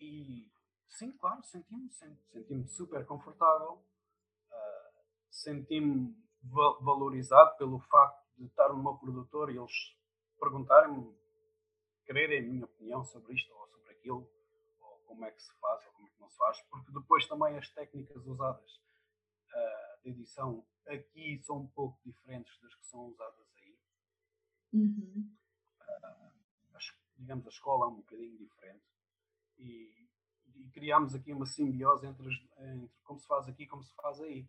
[0.00, 0.50] e
[0.88, 3.84] sim, claro, senti-me senti super confortável,
[4.48, 9.96] uh, senti-me valorizado pelo facto de estar numa produtora e eles
[10.38, 11.16] perguntarem-me,
[12.06, 13.61] quererem a minha opinião sobre isto
[14.02, 14.28] aquilo,
[14.80, 17.26] ou como é que se faz ou como é que não se faz, porque depois
[17.28, 23.06] também as técnicas usadas uh, de edição aqui são um pouco diferentes das que são
[23.06, 23.78] usadas aí.
[24.72, 25.30] Uhum.
[25.80, 26.32] Uh,
[27.16, 28.84] digamos, a escola é um bocadinho diferente
[29.58, 30.08] e,
[30.56, 32.26] e criámos aqui uma simbiose entre,
[32.58, 34.48] entre como se faz aqui e como se faz aí.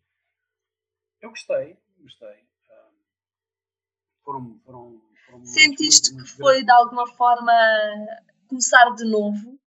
[1.21, 2.47] Eu gostei, gostei.
[2.69, 2.93] Um,
[4.23, 7.53] foram, foram, foram Sentiste muito, muito, que foi de alguma forma
[8.53, 9.59] começar de novo?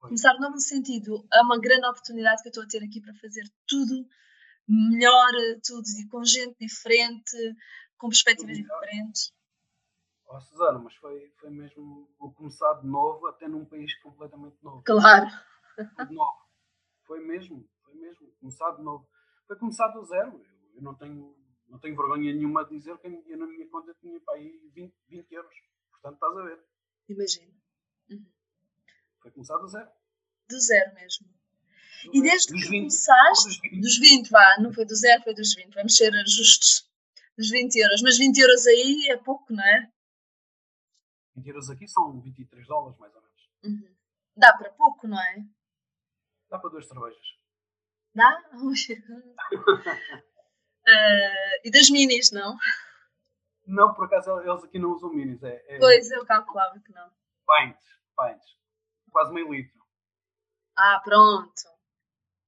[0.00, 0.08] Foi.
[0.08, 3.00] Começar de novo no sentido, é uma grande oportunidade que eu estou a ter aqui
[3.02, 4.08] para fazer tudo
[4.66, 5.30] melhor,
[5.62, 7.36] tudo e com gente diferente,
[7.98, 9.32] com perspectivas diferentes.
[10.26, 14.82] Oh, Susana, mas foi, foi mesmo o começar de novo, até num país completamente novo.
[14.84, 15.26] Claro.
[15.76, 16.42] De novo.
[17.04, 19.06] Foi mesmo, foi mesmo, começar de novo.
[19.46, 20.42] Foi começar do zero
[20.74, 21.36] eu não tenho,
[21.68, 24.94] não tenho vergonha nenhuma de dizer que eu na minha conta tinha para aí 20,
[25.08, 25.54] 20 euros.
[25.90, 26.64] Portanto, estás a ver.
[27.10, 27.52] Imagino.
[28.10, 28.26] Uhum.
[29.20, 29.88] Foi começar do zero.
[30.48, 31.26] Do zero mesmo.
[32.04, 33.80] Do e desde que 20, começaste, dos 20.
[33.80, 36.90] dos 20, vá, não foi do zero, foi dos 20, vamos ser justos.
[37.36, 38.02] Dos 20 euros.
[38.02, 39.90] Mas 20 euros aí é pouco, não é?
[41.36, 43.50] 20 euros aqui são 23 dólares, mais ou menos.
[43.64, 43.94] Uhum.
[44.36, 45.44] Dá para pouco, não é?
[46.50, 47.38] Dá para duas cervejas.
[48.14, 48.42] Dá?
[48.52, 48.66] Uh,
[51.64, 52.56] e das minis, não?
[53.66, 55.42] Não, por acaso eles aqui não usam minis.
[55.42, 55.78] É, é...
[55.78, 57.10] Pois, eu calculava que não.
[57.46, 57.84] Pints,
[58.16, 58.56] pints.
[59.10, 59.82] Quase meio litro.
[60.76, 61.62] Ah, pronto.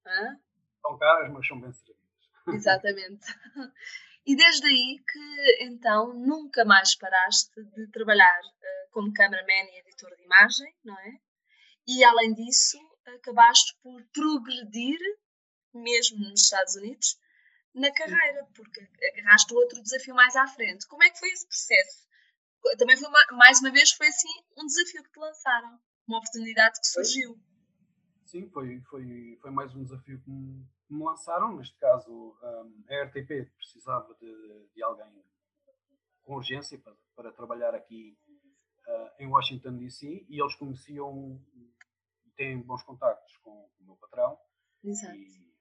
[0.06, 0.38] Hã?
[0.80, 2.04] São caras, mas são bem servidas.
[2.48, 3.26] Exatamente.
[4.26, 10.16] E desde aí que então nunca mais paraste de trabalhar uh, como cameraman e editor
[10.16, 11.20] de imagem, não é?
[11.86, 14.98] E além disso, acabaste por progredir,
[15.74, 17.18] mesmo nos Estados Unidos,
[17.74, 20.86] na carreira, porque agarraste outro desafio mais à frente.
[20.86, 22.06] Como é que foi esse processo?
[22.78, 26.80] Também foi uma, mais uma vez foi assim um desafio que te lançaram, uma oportunidade
[26.80, 27.38] que surgiu.
[28.24, 31.56] Sim, foi, foi, foi mais um desafio que me, que me lançaram.
[31.56, 35.24] Neste caso, um, a RTP precisava de, de alguém
[36.22, 38.18] com urgência para, para trabalhar aqui
[38.88, 41.40] uh, em Washington DC e eles conheciam,
[42.36, 44.38] têm bons contactos com, com o meu patrão.
[44.82, 45.14] Exato.
[45.14, 45.54] E,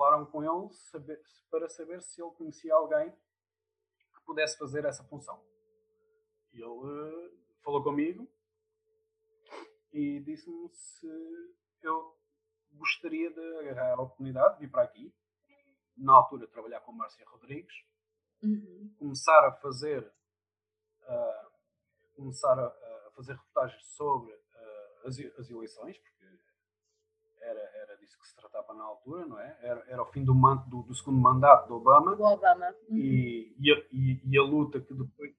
[0.00, 5.38] falaram com ele saber, para saber se ele conhecia alguém que pudesse fazer essa função.
[6.52, 8.28] E ele uh, falou comigo
[9.92, 11.06] e disse-me se
[11.82, 12.16] eu
[12.72, 15.12] gostaria de agarrar a oportunidade de vir para aqui,
[15.96, 17.74] na altura trabalhar com Márcia Rodrigues,
[18.42, 18.94] uhum.
[18.98, 20.06] começar a fazer
[21.02, 21.50] uh,
[22.14, 26.20] começar a, a, fazer reportagens sobre uh, as, as eleições, porque
[27.40, 29.58] era, era disso que se tratava na altura, não é?
[29.62, 32.14] Era, era o fim do, manto, do, do segundo mandato do Obama.
[32.14, 32.74] Do Obama.
[32.88, 32.96] Uhum.
[32.96, 35.34] E, e, a, e, e, a, luta que depois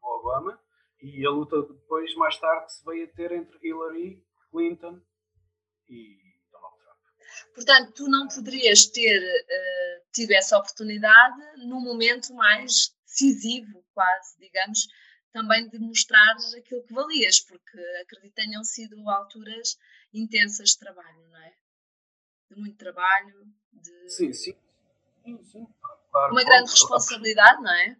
[0.00, 0.60] do Obama
[1.02, 5.00] e a luta depois, mais tarde, se veio a ter entre Hillary Clinton
[5.88, 6.18] e
[6.50, 7.54] Donald Trump.
[7.54, 14.86] Portanto, tu não poderias ter uh, tido essa oportunidade num momento mais decisivo, quase, digamos,
[15.32, 19.78] também de mostrares aquilo que valias, porque acredito que tenham sido alturas
[20.12, 21.54] intensas de trabalho, não é?
[22.50, 24.10] De muito trabalho, de.
[24.10, 24.54] Sim, sim.
[25.24, 25.66] sim, sim.
[26.10, 27.96] Claro, uma grande responsabilidade, não é?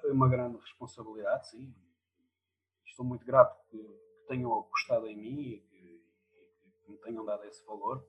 [0.00, 1.74] Foi uma grande responsabilidade, sim.
[2.86, 5.76] Estou muito grato que, que tenham apostado em mim e que,
[6.66, 8.06] e que, me tenham dado esse valor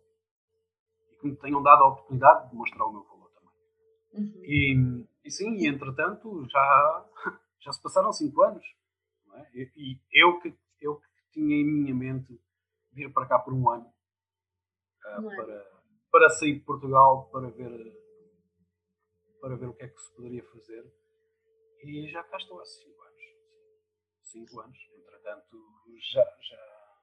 [1.12, 3.54] e que me tenham dado a oportunidade de mostrar o meu valor também.
[4.14, 4.44] Uhum.
[4.44, 7.06] E, e sim, e entretanto já,
[7.60, 8.66] já se passaram cinco anos.
[9.36, 9.50] É?
[9.54, 12.40] E, e eu que eu que tinha em minha mente
[12.92, 13.92] vir para cá por um ano
[15.06, 15.36] uh, é?
[15.36, 18.04] para, para sair de Portugal para ver
[19.42, 21.03] para ver o que é que se poderia fazer
[21.84, 23.24] e já cá estou há cinco anos
[24.22, 25.58] cinco anos entretanto
[26.12, 26.94] já, já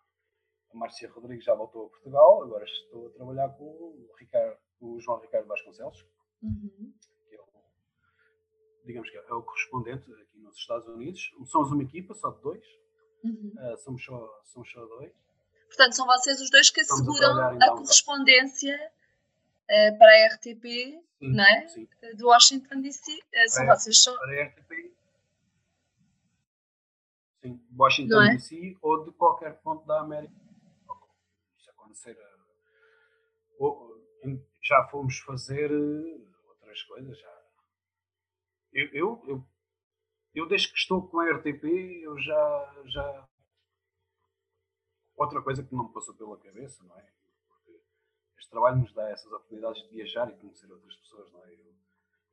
[0.72, 5.00] a Márcia Rodrigues já voltou a Portugal agora estou a trabalhar com o, Ricardo, o
[5.00, 6.06] João Ricardo Vasconcelos
[6.42, 6.94] uhum.
[7.28, 7.46] que é o,
[8.84, 12.80] digamos que é o correspondente aqui nos Estados Unidos somos uma equipa só de dois
[13.24, 13.52] Uhum.
[13.56, 15.12] Uh, somos, só, somos só dois.
[15.66, 18.92] Portanto, são vocês os dois que asseguram a, então, a correspondência
[19.70, 21.68] uh, para a RTP, sim, não é?
[21.68, 21.88] Sim.
[22.14, 23.12] De Washington DC.
[23.12, 24.16] Uh, são para vocês só.
[24.18, 24.92] Para a RTP.
[27.42, 28.32] Sim, Washington é?
[28.32, 30.34] DC ou de qualquer ponto da América.
[31.58, 32.16] Se acontecer.
[33.58, 33.90] Ou,
[34.62, 35.70] já fomos fazer
[36.48, 37.18] outras coisas.
[37.18, 37.40] Já.
[38.72, 39.48] Eu, eu, eu,
[40.34, 41.64] eu, desde que estou com a RTP,
[42.02, 43.28] eu já, já.
[45.16, 47.19] Outra coisa que não me passou pela cabeça, não é?
[48.40, 51.52] Este trabalho nos dá essas oportunidades de viajar e conhecer outras pessoas, não é?
[51.52, 51.74] Eu,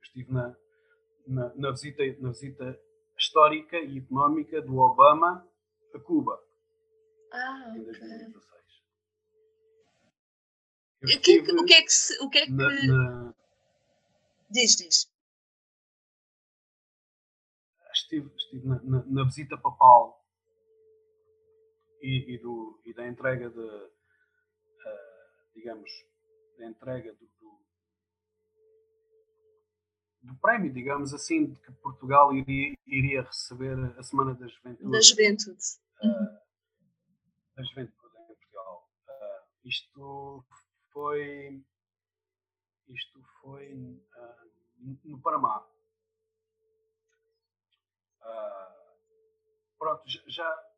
[0.02, 0.56] estive na,
[1.26, 2.80] na, na, visita, na visita
[3.16, 5.46] histórica e económica do Obama
[5.94, 6.42] a Cuba.
[7.30, 8.58] Ah, em 2016.
[11.02, 13.34] O que, o que é que se, o que é que na, na...
[14.50, 15.12] diz diz
[17.92, 20.24] estive, estive na, na, na, visita papal
[22.00, 23.90] e, e, do, e da entrega de
[25.58, 25.90] digamos
[26.56, 27.60] da entrega do, do,
[30.22, 34.90] do, prémio digamos assim de que Portugal iria, iria receber a semana da juventude.
[34.90, 35.58] Da juventude.
[36.02, 36.38] Uh,
[37.56, 38.88] da juventude em Portugal.
[39.08, 40.44] Uh, isto
[40.92, 41.64] foi
[42.88, 45.66] isto foi uh, no Panamá.
[48.22, 48.78] Uh,
[49.76, 50.68] pronto, já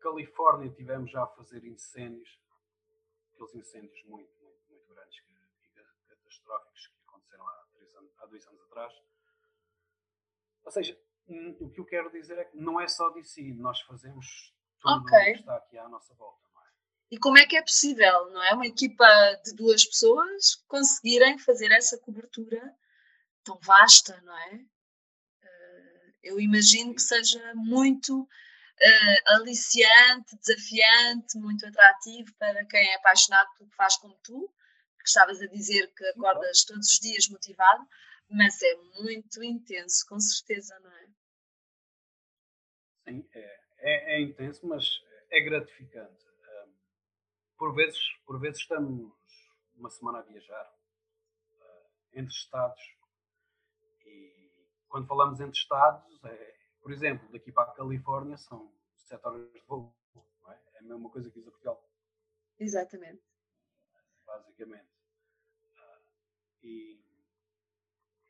[0.00, 2.28] Califórnia tivemos já a fazer incêndios,
[3.42, 7.66] aqueles incêndios muito, muito, muito grandes que, e catastróficos que aconteceram há,
[7.98, 8.92] anos, há dois anos atrás.
[10.64, 13.52] Ou seja, hum, o que eu quero dizer é que não é só de si,
[13.54, 15.34] nós fazemos tudo okay.
[15.34, 16.42] que está aqui à nossa volta.
[17.10, 18.54] E como é que é possível, não é?
[18.54, 19.06] Uma equipa
[19.44, 22.74] de duas pessoas conseguirem fazer essa cobertura
[23.44, 24.64] tão vasta, não é?
[25.42, 28.26] Eh, eu imagino que seja muito
[28.80, 34.52] uh, aliciante, desafiante, muito atrativo para quem é apaixonado pelo que faz como tu,
[34.98, 37.86] que estavas a dizer que acordas todos os dias motivado,
[38.30, 41.06] mas é muito intenso, com certeza, não é?
[43.04, 44.84] Sim, é, é, é intenso, mas
[45.30, 46.22] é gratificante.
[47.58, 49.12] Por vezes, por vezes estamos
[49.76, 50.64] uma semana a viajar
[51.52, 52.82] uh, entre estados
[54.04, 59.52] e quando falamos entre estados, é, por exemplo, daqui para a Califórnia são 7 horas
[59.52, 59.94] de voo,
[60.48, 60.52] é?
[60.74, 60.78] é?
[60.78, 61.88] a mesma coisa que isso a Portugal.
[62.58, 63.22] Exatamente.
[64.26, 64.88] Basicamente.
[65.62, 66.02] Uh,
[66.62, 67.00] e...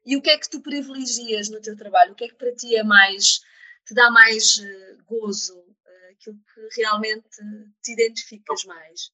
[0.05, 2.13] e o que é que tu privilegias no teu trabalho?
[2.13, 3.41] O que é que para ti é mais,
[3.87, 5.59] te dá mais uh, gozo?
[5.59, 7.29] Uh, aquilo que realmente
[7.81, 9.13] te identificas mais?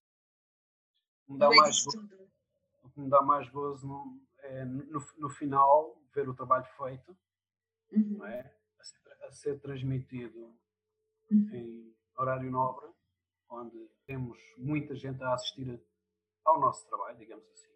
[1.28, 2.08] me dá mais gozo,
[2.82, 7.16] o que me dá mais gozo no, é no, no final ver o trabalho feito
[7.92, 8.24] uhum.
[8.24, 8.57] é?
[9.22, 10.54] A, ser, transmitido
[11.30, 11.54] uhum.
[11.54, 12.90] em horário nobre,
[13.50, 15.80] onde temos muita gente a assistir
[16.44, 17.68] ao nosso trabalho, digamos assim.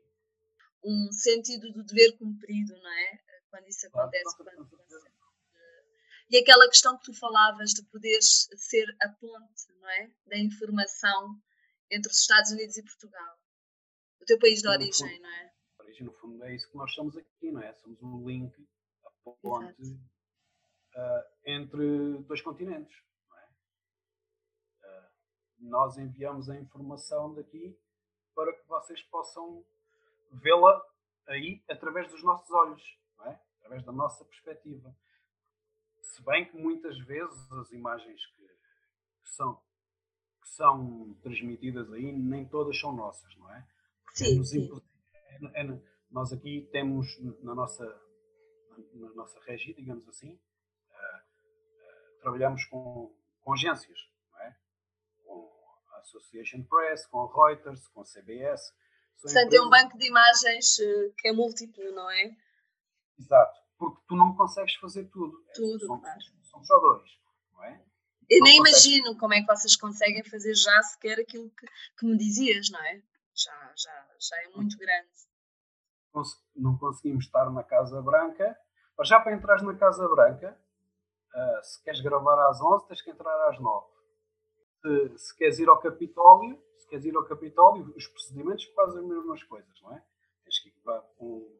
[0.84, 3.18] Um sentido do dever cumprido, não é?
[3.50, 4.36] Quando isso acontece.
[4.36, 5.12] Claro, quando
[6.30, 10.10] e aquela questão que tu falavas de poderes ser a ponte, não é?
[10.26, 11.38] Da informação
[11.90, 13.38] entre os Estados Unidos e Portugal
[14.22, 15.52] o teu país de origem, fundo, não é?
[15.80, 17.74] Origem, no fundo, é isso que nós somos aqui, não é?
[17.74, 18.54] Somos um link,
[19.04, 20.00] a ponte
[20.94, 22.94] uh, entre dois continentes,
[23.34, 23.48] é?
[24.86, 25.08] Uh,
[25.60, 27.78] nós enviamos a informação daqui
[28.34, 29.64] para que vocês possam
[30.32, 30.82] vê-la
[31.28, 32.82] aí através dos nossos olhos,
[33.26, 33.38] é?
[33.58, 34.94] Através da nossa perspectiva.
[36.00, 39.60] Se bem que muitas vezes as imagens que, que são
[40.40, 43.64] que são transmitidas aí nem todas são nossas, não é?
[44.12, 44.68] Sim, sim.
[45.54, 47.06] É, é, nós aqui temos
[47.42, 47.84] na nossa,
[48.94, 50.38] na nossa regi, digamos assim,
[52.22, 53.98] trabalhamos com, com agências,
[54.40, 54.54] é?
[55.24, 55.50] com
[55.92, 58.72] a Association Press, com a Reuters, com a CBS.
[59.20, 62.36] Portanto, é um banco de imagens uh, que é múltiplo, não é?
[63.18, 65.44] Exato, porque tu não consegues fazer tudo.
[65.54, 66.20] Tudo, são, claro.
[66.42, 67.10] São só dois,
[67.52, 67.84] não é?
[68.30, 68.86] Eu não nem consegues...
[68.86, 71.66] imagino como é que vocês conseguem fazer já sequer aquilo que,
[71.98, 73.02] que me dizias, não é?
[73.34, 75.08] já, já, já é muito grande.
[76.54, 78.56] Não conseguimos estar na Casa Branca.
[78.96, 80.58] Mas já para entrar na Casa Branca,
[81.34, 83.86] uh, se queres gravar às 11, tens que entrar às 9.
[84.80, 89.06] Se, se queres ir ao Capitólio, se queres ir ao Capitólio, os procedimentos fazem as
[89.06, 90.02] mesmas coisas, não é?
[90.44, 90.72] Tens que,
[91.20, 91.58] um,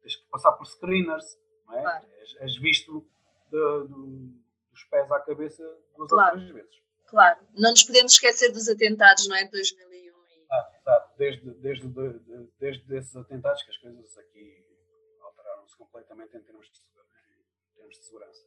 [0.00, 1.82] tens que passar por screeners, não é?
[1.82, 2.06] Claro.
[2.20, 3.06] És, és visto
[3.50, 4.40] de, de,
[4.70, 5.62] dos pés à cabeça
[5.96, 6.38] duas claro.
[6.38, 6.84] ou três vezes.
[7.06, 9.44] Claro, não nos podemos esquecer dos atentados, não é?
[9.44, 9.94] De 2001
[10.84, 14.64] exato, desde, desde, desde, desde esses atentados que as coisas aqui
[15.20, 18.44] alteraram-se completamente em termos de, em termos de segurança.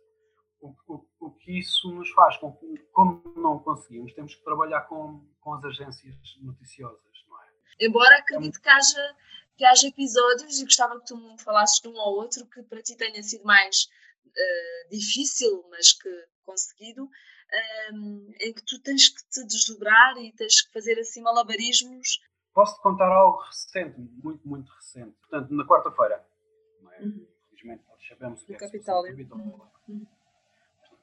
[0.60, 2.52] O, o, o, que isso nos faz, com,
[2.92, 7.48] como não conseguimos, temos que trabalhar com, com as agências noticiosas, não é?
[7.80, 9.16] Embora acredito que haja,
[9.56, 12.82] que haja episódios, e gostava que tu me falasses de um ou outro, que para
[12.82, 13.88] ti tenha sido mais
[14.26, 16.10] uh, difícil, mas que
[16.44, 17.08] conseguido,
[17.94, 22.20] um, em que tu tens que te desdobrar e tens que fazer assim malabarismos.
[22.54, 25.16] posso-te contar algo recente, muito, muito recente.
[25.20, 26.26] Portanto, na quarta-feira,
[26.94, 27.04] é?
[27.04, 27.28] Uhum.
[27.50, 29.16] Felizmente, nós sabemos o que é Capitólio.
[29.16, 29.34] Que
[29.92, 30.08] uhum.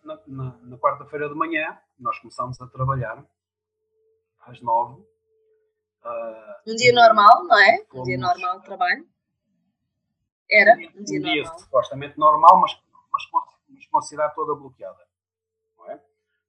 [0.05, 3.25] Na, na, na quarta-feira de manhã, nós começámos a trabalhar
[4.41, 5.01] às nove.
[6.05, 7.87] Uh, um dia normal, não é?
[7.95, 9.09] Um dia normal de trabalho.
[10.51, 11.59] Era um dia, um dia normal.
[11.59, 12.79] supostamente normal, mas,
[13.11, 13.23] mas,
[13.69, 15.09] mas com a cidade toda bloqueada.
[15.79, 16.03] Não é?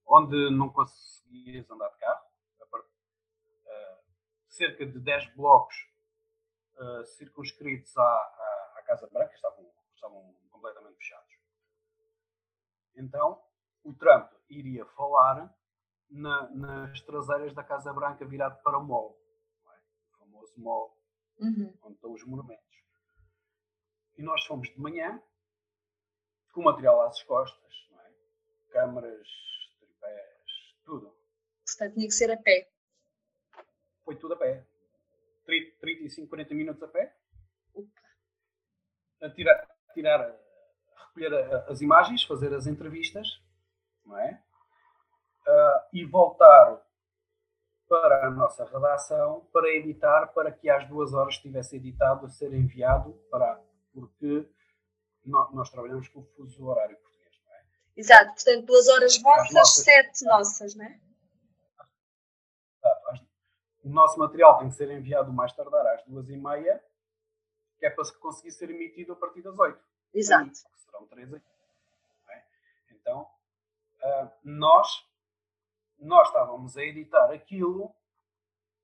[0.05, 2.25] Onde não conseguias andar de carro.
[2.73, 3.97] Uh,
[4.49, 5.75] cerca de 10 blocos
[6.77, 11.24] uh, circunscritos à, à, à, Casa Branca estavam, estavam completamente fechados.
[12.95, 13.41] Então,
[13.83, 15.53] o Trump iria falar
[16.09, 19.19] na, nas traseiras da Casa Branca virado para o mall.
[19.67, 19.79] É?
[20.13, 20.97] O famoso mall,
[21.39, 21.73] uhum.
[21.83, 22.63] onde estão os monumentos.
[24.17, 25.21] E nós fomos de manhã,
[26.53, 28.71] com material às costas, é?
[28.71, 29.27] câmaras,
[29.79, 31.15] tripés, tudo.
[31.65, 32.71] Portanto, tinha que ser a pé.
[34.03, 34.65] Foi tudo a pé.
[35.45, 37.15] 30, 35, 40 minutos a pé.
[39.21, 40.44] A tirar, tirar a
[41.15, 43.41] recolher as imagens, fazer as entrevistas,
[44.05, 44.41] não é?
[45.47, 46.81] Uh, e voltar
[47.87, 52.53] para a nossa redação para editar, para que às duas horas estivesse editado a ser
[52.53, 53.61] enviado para
[53.93, 54.49] porque
[55.23, 57.63] nós, trabalhamos com o fuso horário português, não é?
[57.95, 60.99] Exato, portanto, duas horas vossas, nossas, sete nossas, não é?
[63.83, 66.83] O nosso material tem que ser enviado mais tardar às duas e meia,
[67.77, 69.79] que é para conseguir ser emitido a partir das oito.
[70.15, 70.49] Exato.
[70.49, 71.45] Que serão três aqui.
[72.29, 72.43] É?
[72.91, 75.05] Então, uh, nós,
[75.99, 77.93] nós estávamos a editar aquilo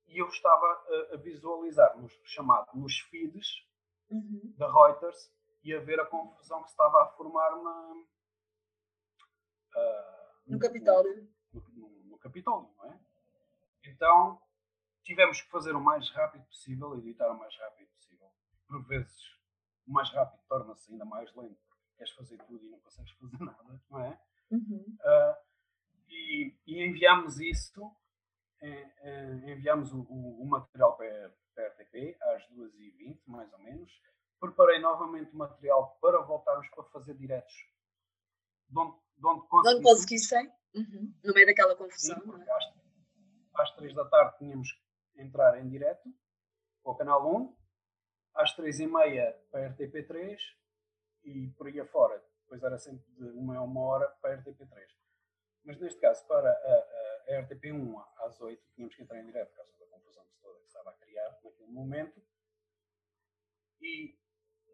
[0.06, 3.66] e eu estava a, a visualizar, nos, chamado nos feeds,
[4.10, 4.54] uhum.
[4.58, 5.32] da Reuters
[5.64, 7.92] e a ver a confusão que estava a formar na,
[9.74, 11.28] uh, no, no, Capitólio.
[11.52, 13.00] No, no, no, Capitólio, não é?
[13.86, 14.40] Então
[15.02, 18.30] tivemos que fazer o mais rápido possível, editar o mais rápido possível.
[18.68, 19.41] Por vezes,
[19.86, 23.38] o mais rápido torna-se ainda mais lento, porque queres fazer tudo e não consegues fazer
[23.44, 24.20] nada, não é?
[24.50, 24.96] Uhum.
[25.00, 25.36] Uh,
[26.08, 27.90] e, e enviámos isso,
[28.60, 33.90] eh, eh, enviámos o, o, o material para, RTP às 2h20, mais ou menos.
[34.40, 37.52] Preparei novamente o material para voltarmos para fazer diretos.
[38.68, 40.50] De onde, de onde, onde conseguissem?
[40.74, 41.14] Uhum.
[41.22, 42.20] No meio daquela confusão.
[42.20, 42.50] Sim, é?
[42.52, 42.64] às,
[43.54, 46.08] às 3 da tarde tínhamos que entrar em direto
[46.82, 47.56] para o canal 1,
[48.34, 50.38] às 3 e meia para a RTP3
[51.24, 52.22] e por aí afora.
[52.42, 54.86] Depois era sempre de uma a uma hora para a RTP3.
[55.64, 59.50] Mas neste caso, para a, a, a RTP1 às 8, tínhamos que entrar em direto,
[59.50, 62.20] por causa da confusão toda que estava a criar naquele momento.
[63.80, 64.16] E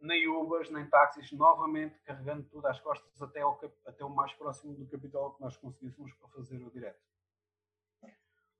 [0.00, 4.74] nem Ubers, nem táxis, novamente carregando tudo às costas até, ao, até o mais próximo
[4.74, 7.00] do capital que nós conseguíssemos para fazer o direto.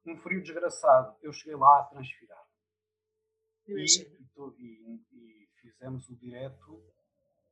[0.07, 2.48] Um frio desgraçado, eu cheguei lá a transpirar.
[3.69, 6.83] E, e, e, fizemos o direto,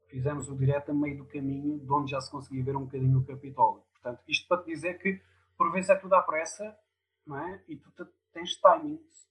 [0.08, 3.18] fizemos o direto a meio do caminho, de onde já se conseguia ver um bocadinho
[3.18, 3.82] o Capitólio.
[3.92, 5.20] Portanto, isto para te dizer que
[5.56, 6.76] por vezes é tudo à pressa,
[7.26, 7.62] não é?
[7.68, 7.90] E tu
[8.32, 9.26] tens timings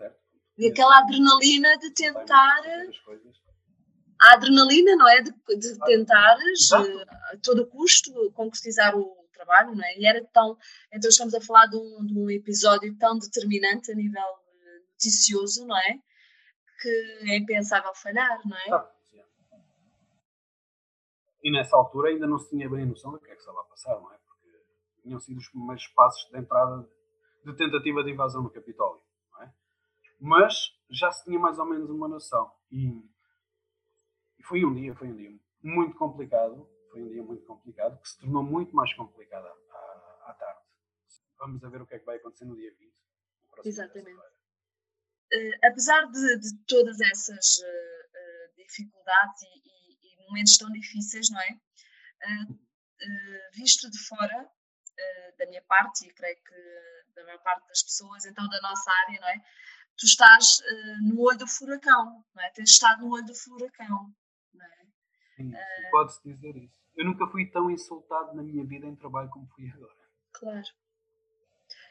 [0.00, 0.18] certo?
[0.58, 2.62] E aquela adrenalina de tentar.
[4.20, 5.22] A adrenalina, não é?
[5.22, 9.98] De, de tentares a todo custo concretizar o trabalho, não é?
[9.98, 10.56] E era tão.
[10.92, 14.39] Então estamos a falar de um, de um episódio tão determinante a nível eh,
[15.00, 15.98] noticioso, não é?
[16.80, 18.72] Que é impensável falhar, não é?
[18.72, 18.90] Ah,
[21.42, 23.60] e nessa altura ainda não se tinha bem a noção do que é que estava
[23.60, 24.18] a passar, não é?
[24.18, 24.46] Porque
[25.02, 26.88] tinham sido os primeiros passos de entrada
[27.44, 29.02] de tentativa de invasão no Capitólio
[30.20, 32.52] mas já se tinha mais ou menos uma noção.
[32.70, 33.02] E,
[34.42, 38.18] foi um dia, foi um dia muito complicado, foi um dia muito complicado, que se
[38.20, 40.60] tornou muito mais complicado à, à tarde.
[41.38, 42.92] Vamos a ver o que é que vai acontecer no dia 20.
[43.64, 44.20] Exatamente.
[45.64, 51.40] Apesar de, de, todas essas uh, uh, dificuldades e, e, e, momentos tão difíceis, não
[51.40, 51.56] é?
[53.54, 54.48] visto de fora,
[55.38, 59.20] da minha parte, e creio que da maior parte das pessoas, então da nossa área,
[59.20, 59.36] não é?
[59.96, 60.62] tu estás
[61.02, 62.50] no olho do furacão, não é?
[62.50, 64.14] Tens estado no olho do furacão,
[64.54, 64.86] não é?
[65.36, 66.80] Sim, uh, pode-se dizer isso.
[66.96, 69.96] Eu nunca fui tão insultado na minha vida em trabalho como fui agora.
[70.32, 70.68] Claro.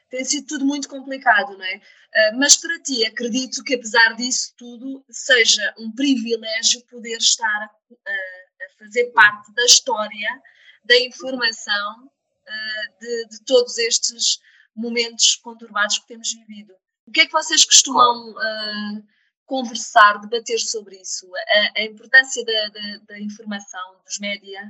[0.09, 1.77] Tem sido tudo muito complicado, não é?
[1.77, 7.65] Uh, mas para ti, acredito que apesar disso tudo, seja um privilégio poder estar a,
[7.65, 10.41] a, fazer parte da história,
[10.83, 14.39] da informação uh, de, de todos estes
[14.75, 16.73] momentos conturbados que temos vivido.
[17.05, 19.07] O que é que vocês costumam uh,
[19.45, 21.29] conversar, debater sobre isso?
[21.35, 24.61] A, a importância da, da, da, informação, dos média,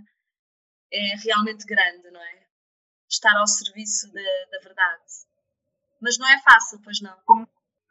[0.92, 2.48] é realmente grande, não é?
[3.10, 4.22] Estar ao serviço da,
[4.52, 5.29] da verdade.
[6.02, 7.18] Mas não é fácil, pois não?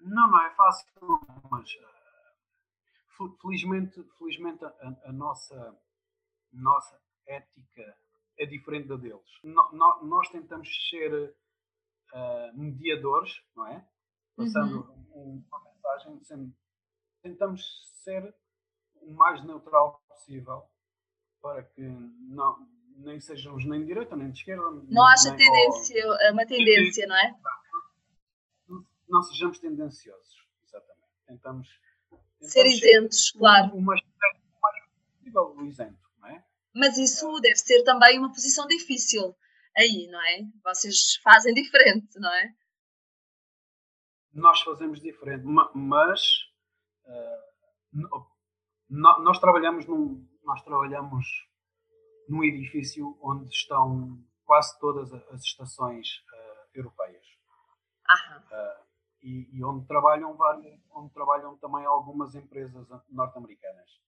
[0.00, 0.86] Não, não é fácil,
[1.50, 1.68] mas
[3.18, 5.76] uh, felizmente, felizmente a, a, nossa,
[6.52, 7.96] nossa ética
[8.38, 9.28] é diferente da deles.
[9.42, 13.86] No, no, nós tentamos ser uh, mediadores, não é?
[14.36, 15.44] Passando uhum.
[15.48, 16.54] uma mensagem,
[17.22, 17.62] tentamos
[18.04, 18.34] ser
[18.94, 20.62] o mais neutral possível
[21.42, 22.56] para que não,
[22.98, 24.62] nem sejamos nem de direita nem de esquerda.
[24.88, 26.32] Não acha tendência, ou...
[26.32, 27.36] uma tendência, não é?
[29.08, 31.08] Não, sejamos tendenciosos, exatamente.
[31.26, 31.68] Tentamos,
[32.10, 33.74] tentamos ser isentos, ser claro.
[33.74, 34.84] O mais, o mais
[35.16, 36.44] possível o isento, não é?
[36.74, 37.40] Mas isso é.
[37.40, 39.34] deve ser também uma posição difícil
[39.76, 40.42] aí, não é?
[40.64, 42.54] Vocês fazem diferente, não é?
[44.32, 45.44] Nós fazemos diferente,
[45.74, 46.20] mas
[47.04, 48.26] uh,
[48.88, 51.26] nós trabalhamos num, nós trabalhamos
[52.28, 57.26] num edifício onde estão quase todas as estações uh, europeias.
[58.08, 58.87] Uh,
[59.22, 64.00] e, e, onde trabalham várias, onde trabalham também algumas empresas norte-americanas.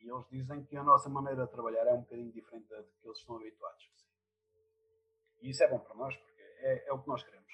[0.00, 3.06] E eles dizem que a nossa maneira de trabalhar é um bocadinho diferente da que
[3.06, 3.90] eles estão habituados.
[5.40, 7.52] E isso é bom para nós, porque é, é o que nós queremos.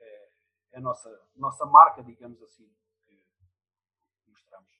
[0.00, 0.04] É?
[0.04, 0.30] É,
[0.72, 2.66] é, a nossa, nossa marca, digamos assim,
[3.04, 3.22] que
[4.26, 4.70] mostramos.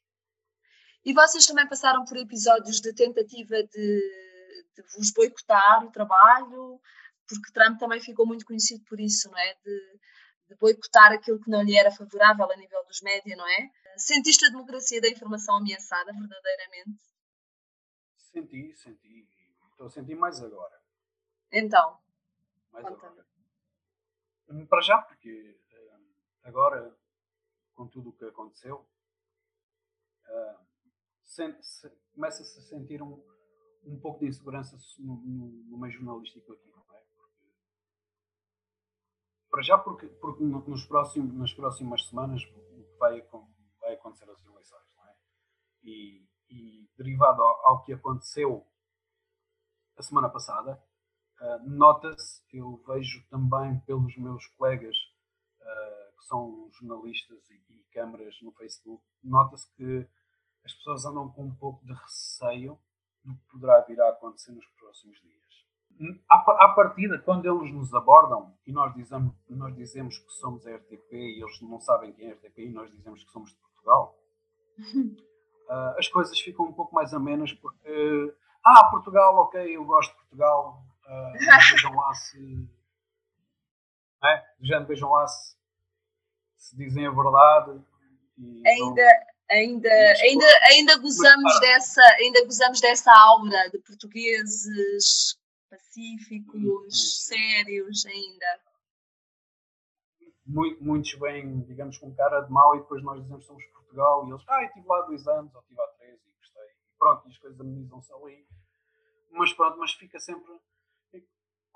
[1.05, 6.81] E vocês também passaram por episódios de tentativa de, de vos boicotar o trabalho,
[7.29, 9.55] porque Trump também ficou muito conhecido por isso, não é?
[9.63, 10.01] De,
[10.49, 13.71] de boicotar aquilo que não lhe era favorável a nível dos médias, não é?
[13.97, 17.03] Sentiste a democracia da informação ameaçada, verdadeiramente?
[18.17, 19.29] Senti, senti.
[19.71, 20.81] Estou a sentir mais agora.
[21.51, 21.99] Então,
[22.73, 23.27] mais agora.
[24.69, 25.99] Para já, porque eh,
[26.45, 26.97] agora,
[27.75, 28.87] com tudo o que aconteceu,
[30.29, 30.57] eh,
[32.15, 33.23] começa-se a sentir um,
[33.85, 36.71] um pouco de insegurança no, no, no meio jornalístico aqui,
[39.57, 42.43] para já, porque, porque nos próximos, nas próximas semanas
[42.99, 43.27] vai,
[43.81, 45.17] vai acontecer as eleições, não é?
[45.83, 48.67] E, e derivado ao, ao, que aconteceu
[49.97, 50.79] a semana passada,
[51.41, 54.95] uh, nota-se, eu vejo também pelos meus colegas
[55.63, 60.07] uh, que são jornalistas e, e câmaras no Facebook, nota-se que
[60.67, 62.79] as pessoas andam com um pouco de receio
[63.25, 65.46] do que poderá vir a acontecer nos próximos dias.
[66.29, 71.13] À, partida, quando eles nos abordam e nós dizemos, nós dizemos que somos a RTP
[71.13, 74.19] e eles não sabem quem é a RTP e nós dizemos que somos de Portugal,
[75.69, 78.35] uh, as coisas ficam um pouco mais amenas porque,
[78.65, 81.33] ah, Portugal, ok, eu gosto de Portugal, uh,
[81.73, 82.69] vejam lá se.
[84.25, 84.43] É?
[84.61, 85.57] Já vejam lá se,
[86.57, 87.81] se dizem a verdade.
[88.39, 89.89] Ainda, não ainda,
[90.21, 95.39] ainda, ainda gozamos dessa, ainda gozamos dessa aura de portugueses
[95.69, 98.61] pacíficos, sérios ainda.
[100.81, 104.31] Muitos vêm, digamos, com cara de mau e depois nós dizemos que somos Portugal e
[104.31, 106.69] eles, ah, eu estive lá dois anos ou estive há três e gostei.
[106.69, 108.47] E pronto, e as coisas amenizam-se ali.
[109.33, 110.61] Mas pronto, mas fica sempre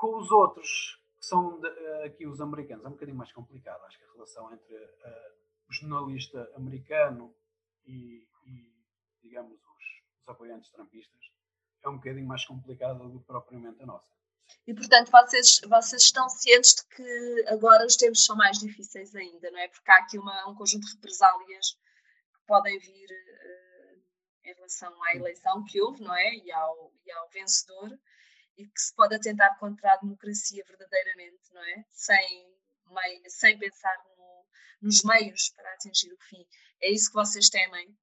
[0.00, 3.84] com os outros, que são de, eh, aqui os americanos, é um bocadinho mais complicado.
[3.84, 7.34] Acho que a relação entre uh, o jornalista americano
[7.84, 8.72] e, e
[9.22, 9.84] digamos, os,
[10.22, 11.20] os apoiantes trampistas,
[11.82, 14.10] é um bocadinho mais complicada do que propriamente a nossa.
[14.66, 19.50] E, portanto, vocês, vocês estão cientes de que agora os tempos são mais difíceis ainda,
[19.50, 19.68] não é?
[19.68, 21.72] Porque há aqui uma, um conjunto de represálias
[22.34, 24.02] que podem vir uh,
[24.44, 26.34] em relação à eleição que houve, não é?
[26.34, 27.98] E ao, e ao vencedor,
[28.56, 31.84] e que se pode atentar contra a democracia verdadeiramente, não é?
[31.90, 32.54] Sem,
[33.28, 34.46] sem pensar no,
[34.82, 36.44] nos meios para atingir o fim.
[36.80, 37.96] É isso que vocês temem?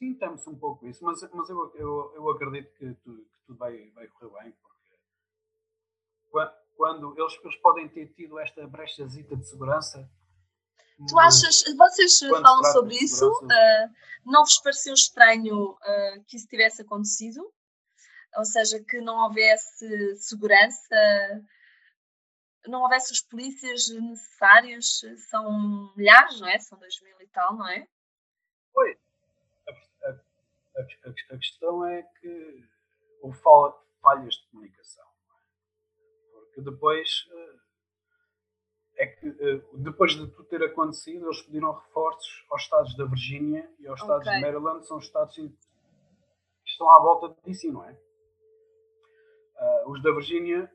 [0.00, 3.58] Sim, temos um pouco isso, mas, mas eu, eu, eu acredito que, tu, que tudo
[3.58, 4.80] vai, vai correr bem, porque
[6.74, 10.10] quando eles, eles podem ter tido esta brechazita de segurança.
[11.06, 13.30] Tu achas, vocês falam sobre isso?
[13.30, 13.90] Uh,
[14.24, 17.42] não vos pareceu estranho uh, que isso tivesse acontecido?
[18.38, 20.96] Ou seja, que não houvesse segurança
[22.66, 26.58] não houvesse os polícias necessários, são milhares, não é?
[26.58, 27.86] São dois mil e tal, não é?
[30.80, 32.64] A, a, a, questão é que
[33.20, 33.38] houve
[34.00, 35.04] falhas de comunicação.
[35.04, 36.32] É?
[36.32, 37.60] Porque depois eh,
[38.96, 43.70] é que eh, depois de tudo ter acontecido, eles pediram reforços aos estados da Virgínia
[43.78, 44.38] e aos estados okay.
[44.38, 45.50] de Maryland, são os estados que
[46.64, 47.92] estão à volta de DC, não é?
[49.56, 50.70] Uh, os da Virgínia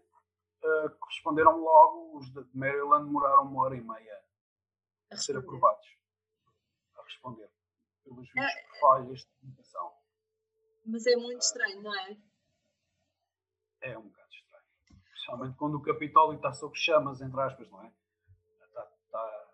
[0.64, 4.20] uh, responderam logo, os de Maryland demoraram uma hora e meia
[5.12, 5.88] a, a ser aprovados,
[6.98, 7.50] a responder,
[8.06, 9.94] pelos vistos é, falhas de comunicação.
[10.86, 12.18] Mas é muito estranho, não é?
[13.82, 14.64] É um bocado estranho.
[15.14, 17.92] Especialmente quando o Capitólio está sob chamas, entre aspas, não é?
[18.68, 19.54] Está, está,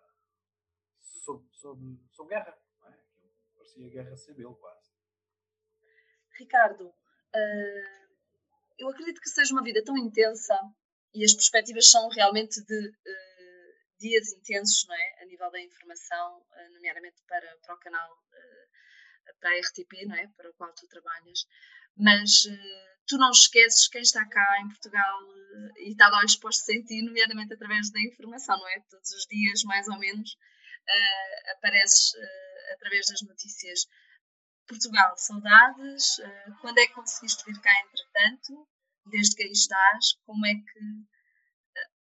[1.24, 2.58] sobre, sobre, sobre guerra.
[2.84, 2.98] É?
[3.56, 4.92] Parecia guerra civil, quase.
[6.38, 8.02] Ricardo, uh,
[8.78, 10.54] eu acredito que seja uma vida tão intensa
[11.14, 13.31] e as perspectivas são realmente de uh,
[14.02, 15.22] dias intensos, não é?
[15.22, 18.18] A nível da informação, uh, nomeadamente para, para o canal,
[19.40, 20.26] para a RTP, não é?
[20.36, 21.46] Para o qual tu trabalhas.
[21.96, 22.42] Mas
[23.06, 25.20] tu não esqueces quem está cá em Portugal
[25.76, 28.80] e está de olhos postos em ti, nomeadamente através da informação, não é?
[28.90, 30.36] Todos os dias, mais ou menos,
[31.50, 32.14] apareces
[32.72, 33.86] através das notícias
[34.66, 36.16] Portugal, saudades.
[36.60, 38.68] Quando é que conseguiste vir cá, entretanto?
[39.06, 40.80] Desde que aí estás, como é que.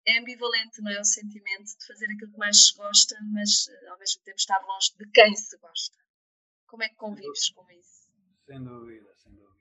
[0.06, 0.99] É ambivalente, não é?
[0.99, 4.60] O sentimento de fazer aquilo que mais se gosta, mas uh, ao mesmo tempo estar
[4.66, 5.97] longe de quem se gosta.
[6.68, 8.12] Como é que convives com isso?
[8.45, 9.54] Sem dúvida, sem dúvida.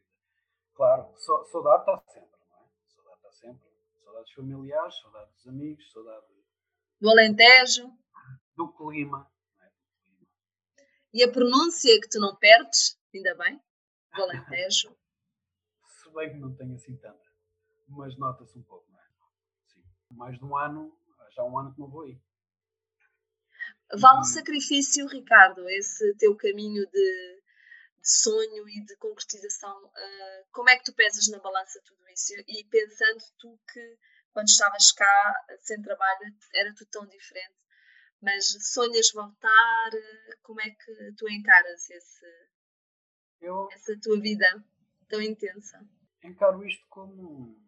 [0.75, 2.69] Claro, saudade está sempre, não é?
[2.89, 3.69] Saudade está sempre.
[4.03, 6.27] Saudades familiares, saudades dos amigos, saudade.
[7.01, 7.93] Do Alentejo.
[8.57, 9.33] Do clima
[11.13, 13.61] e a pronúncia que tu não perdes, ainda bem,
[14.15, 14.97] do Alentejo.
[15.85, 17.31] Se bem que não tenho assim tanta,
[17.89, 19.05] mas nota-se um pouco, não é?
[20.13, 20.97] Mais de um ano,
[21.35, 22.19] já um ano que não vou aí.
[23.95, 27.43] Vale o sacrifício, Ricardo, esse teu caminho de,
[28.01, 29.85] de sonho e de concretização.
[29.85, 32.33] Uh, como é que tu pesas na balança tudo isso?
[32.49, 33.99] E pensando tu que
[34.33, 37.63] quando estavas cá, sem trabalho, era tudo tão diferente
[38.23, 39.91] mas sonhas voltar?
[40.43, 42.25] Como é que tu encaras esse,
[43.41, 44.47] eu essa tua vida
[45.09, 45.85] tão intensa?
[46.23, 47.61] Encaro isto como,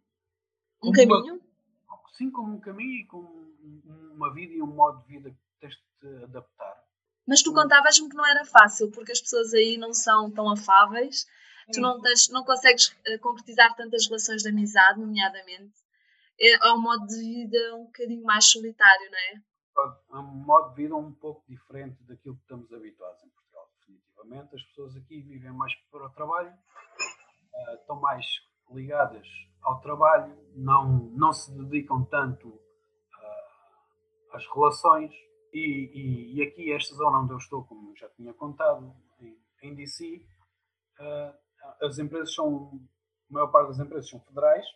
[0.78, 1.34] como um caminho?
[1.34, 1.53] Uma,
[2.17, 3.29] sim, como um caminho e como
[4.15, 6.85] uma vida e um modo de vida que tens de te adaptar.
[7.27, 11.27] Mas tu contavas-me que não era fácil, porque as pessoas aí não são tão afáveis,
[11.73, 15.75] tu não, tens, não consegues eh, concretizar tantas relações de amizade, nomeadamente.
[16.39, 19.43] É, é um modo de vida um bocadinho mais solitário, não é?
[20.12, 24.55] é um modo de vida um pouco diferente daquilo que estamos habituados em Portugal, definitivamente.
[24.55, 28.27] As pessoas aqui vivem mais para o trabalho, uh, estão mais
[28.71, 29.27] ligadas
[29.62, 32.61] ao trabalho, não, não se dedicam tanto uh,
[34.33, 35.12] às relações.
[35.53, 39.75] E, e, e, aqui, esta zona onde eu estou, como já tinha contado, em, em
[39.75, 40.27] DC,
[40.99, 42.73] uh, ah, as empresas são,
[43.31, 44.67] a maior parte das empresas são federais,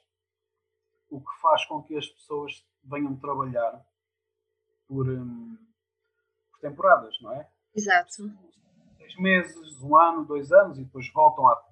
[1.11, 3.85] o que faz com que as pessoas venham trabalhar
[4.87, 5.57] por, um,
[6.51, 7.49] por temporadas, não é?
[7.75, 8.13] Exato.
[8.97, 11.68] Seis meses, um ano, dois anos e depois voltam à,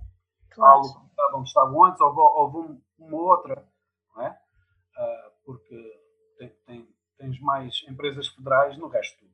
[0.57, 0.83] claro.
[1.19, 3.69] à onde estavam antes ou, ou vão uma outra,
[4.15, 4.31] não é?
[4.31, 6.03] Uh, porque
[6.39, 9.25] tem, tem, tens mais empresas federais no resto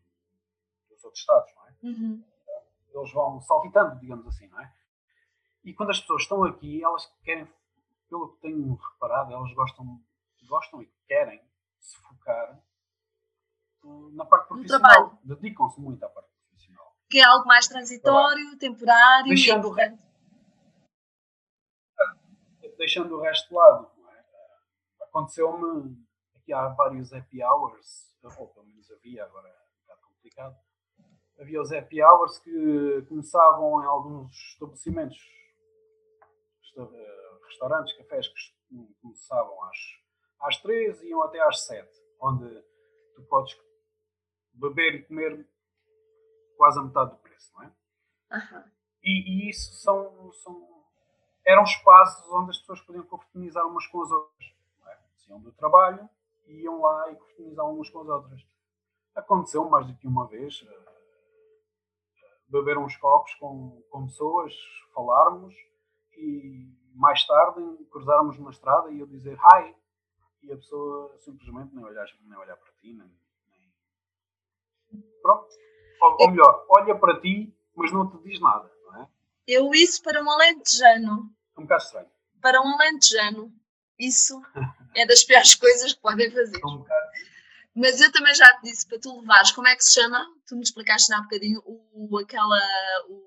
[0.90, 1.74] dos outros estados, não é?
[1.82, 2.24] Uhum.
[2.94, 4.72] Eles vão saltitando, digamos assim, não é?
[5.64, 7.48] E quando as pessoas estão aqui, elas querem,
[8.08, 10.00] pelo que tenho reparado, elas gostam,
[10.48, 11.40] gostam e querem
[11.78, 12.60] se focar
[14.12, 15.18] na parte profissional.
[15.22, 16.96] Dedicam-se muito à parte profissional.
[17.08, 18.58] Que é algo mais transitório, trabalho.
[18.58, 19.28] temporário.
[19.28, 20.01] Deixando, resto,
[22.92, 23.90] deixando o resto de lado.
[24.10, 25.04] É?
[25.04, 25.96] Aconteceu-me
[26.34, 30.56] aqui há vários happy hours, ou pelo menos havia, agora é um bocado complicado.
[31.40, 35.18] Havia os happy hours que começavam em alguns estabelecimentos,
[37.46, 39.78] restaurantes, cafés que começavam às,
[40.40, 41.88] às 13 e iam até às 7,
[42.20, 42.62] onde
[43.14, 43.56] tu podes
[44.52, 45.48] beber e comer
[46.58, 47.72] quase a metade do preço, não é?
[48.32, 48.64] Uhum.
[49.02, 50.81] E, e, isso são, são,
[51.44, 54.54] eram espaços onde as pessoas podiam confraternizar umas com as outras.
[54.80, 54.98] Não é?
[55.28, 56.08] Iam do trabalho
[56.46, 58.46] e iam lá e confraternizavam umas com as outras.
[59.14, 60.92] Aconteceu mais do que uma vez uh,
[62.48, 64.54] beber uns copos com, com pessoas,
[64.94, 65.54] falarmos
[66.16, 69.74] e mais tarde cruzarmos na estrada e eu dizer hi
[70.42, 73.10] e a pessoa simplesmente nem olhar, nem olhar para ti, nem,
[75.22, 75.46] Pronto.
[76.02, 78.81] Ou, ou, melhor, olha para ti, mas não te diz nada, é?
[79.46, 81.34] Eu isso para um alentejano.
[81.56, 82.10] É um bocado estranho.
[82.40, 83.52] Para um alentejano,
[83.98, 84.40] isso
[84.94, 86.60] é das piores coisas que podem fazer.
[86.62, 87.12] É um bocado.
[87.74, 90.26] Mas eu também já te disse para tu levares, como é que se chama?
[90.46, 92.60] Tu me explicaste há um bocadinho o, aquela,
[93.08, 93.24] o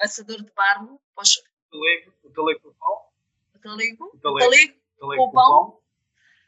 [0.00, 1.00] assador de barro.
[1.14, 1.40] Poxa.
[1.70, 3.02] O talego, o talego com pão.
[3.54, 5.83] O talego, o talego, o talego, talego com pão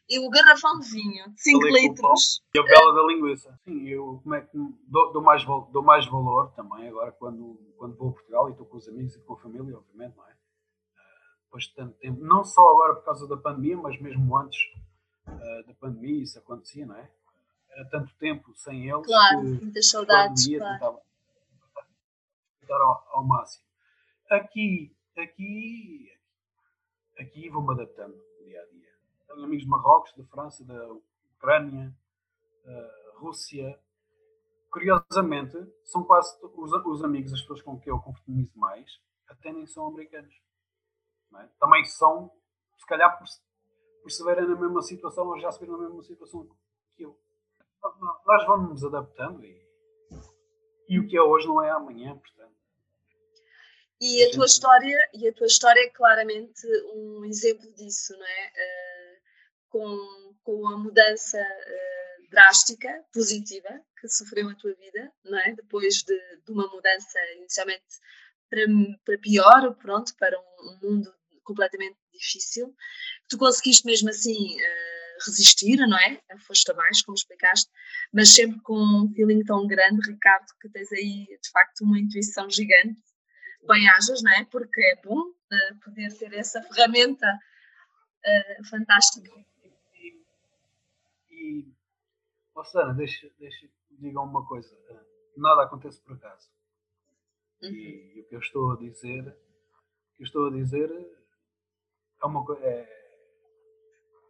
[0.09, 2.43] e o garrafão de vinho, 5 litros.
[2.55, 3.59] E a bela da linguiça.
[3.65, 7.97] Sim, eu como é que dou, dou, mais, dou mais valor também agora quando, quando
[7.97, 10.31] vou a Portugal e estou com os amigos e com a família, obviamente, não é?
[10.31, 14.61] Uh, depois de tanto tempo, não só agora por causa da pandemia, mas mesmo antes
[15.27, 17.11] uh, da pandemia isso acontecia, não é?
[17.71, 19.05] Era tanto tempo sem eles.
[19.05, 20.45] Claro, que, muitas saudades.
[20.45, 20.79] Pandemia, claro.
[20.79, 21.03] Tentava,
[22.61, 23.65] tentava ao, ao máximo.
[24.31, 26.13] Aqui, aqui,
[27.19, 28.96] aqui vou-me adaptando dia a dia
[29.27, 30.93] tenho amigos de Marrocos, da França, da
[31.37, 31.95] Ucrânia,
[32.65, 33.79] uh, Rússia,
[34.71, 39.67] curiosamente, são quase os, os, amigos, as pessoas com quem eu confraternizo mais, até nem
[39.67, 40.35] são americanos.
[41.35, 41.49] É?
[41.59, 42.31] Também são,
[42.77, 43.27] se calhar, por,
[44.03, 46.47] por se verem na mesma situação ou já se verem na mesma situação
[46.95, 47.19] que eu.
[48.27, 49.67] Nós vamos nos adaptando e,
[50.89, 52.55] e o que é hoje não é amanhã, portanto.
[54.01, 58.27] E a, a tua história e a tua história é claramente um exemplo disso, não
[58.27, 58.53] é?
[59.77, 63.69] Com, com a mudança uh, drástica, positiva,
[64.01, 65.53] que sofreu a tua vida, não é?
[65.53, 67.85] Depois de, de uma mudança inicialmente
[68.49, 68.63] para,
[69.05, 71.15] para pior, pronto, para um, um mundo
[71.45, 72.75] completamente difícil.
[73.29, 76.21] Tu conseguiste mesmo assim uh, resistir, não é?
[76.47, 77.71] Foste abaixo, como explicaste,
[78.13, 82.49] mas sempre com um feeling tão grande, Ricardo, que tens aí de facto uma intuição
[82.51, 83.01] gigante.
[83.67, 84.45] Bem ajas, não é?
[84.45, 89.31] Porque é bom uh, poder ser essa ferramenta uh, fantástica.
[89.95, 90.15] E,
[91.31, 91.77] e
[92.57, 94.75] oh Sana, deixa, deixa diga uma coisa:
[95.37, 96.49] nada acontece por acaso.
[97.63, 97.69] Uhum.
[97.71, 100.91] E, e o que eu estou a dizer, o que eu estou a dizer
[102.23, 102.63] é uma coisa.
[102.65, 102.97] É,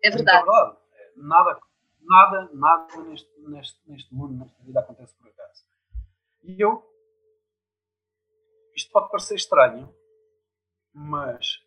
[0.03, 0.49] é verdade.
[0.49, 0.77] É verdade.
[0.93, 1.61] É, nada,
[2.03, 5.64] nada, nada neste, neste, neste mundo, nesta vida acontece por acaso.
[6.43, 6.85] E eu.
[8.74, 9.95] Isto pode parecer estranho,
[10.93, 11.64] mas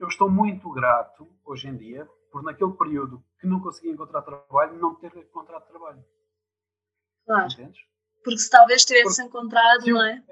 [0.00, 4.78] eu estou muito grato hoje em dia por naquele período que não conseguia encontrar trabalho,
[4.78, 6.04] não ter encontrado trabalho.
[7.24, 7.52] Claro.
[7.52, 7.80] Entendes?
[8.24, 10.22] Porque se talvez tivesse Porque, encontrado, não é?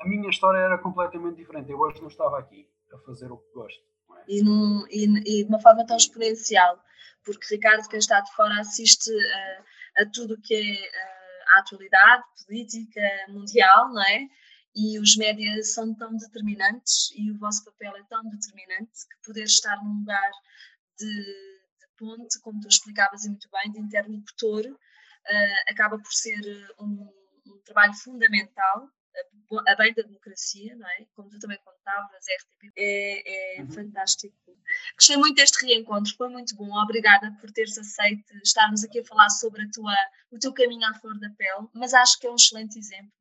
[0.00, 1.70] A minha história era completamente diferente.
[1.70, 3.94] Eu hoje não estava aqui a fazer o que gosto
[4.28, 6.82] e, num, e, e, de uma forma tão exponencial,
[7.24, 9.10] porque Ricardo, quem está de fora, assiste
[9.96, 14.26] a, a tudo o que é a, a atualidade política mundial, não é?
[14.76, 19.44] E os médias são tão determinantes e o vosso papel é tão determinante que poder
[19.44, 20.30] estar num lugar
[20.98, 21.53] de
[21.96, 26.40] ponte, como tu explicavas muito bem, de interlocutor, uh, acaba por ser
[26.78, 27.10] um,
[27.46, 28.88] um trabalho fundamental
[29.68, 31.06] a bem da democracia, não é?
[31.14, 33.70] Como tu também contavas, RTP, é, é uhum.
[33.70, 34.34] fantástico.
[34.96, 36.72] Gostei muito deste reencontro, foi muito bom.
[36.82, 39.94] Obrigada por teres aceito estarmos aqui a falar sobre a tua,
[40.32, 43.12] o teu caminho à flor da pele, mas acho que é um excelente exemplo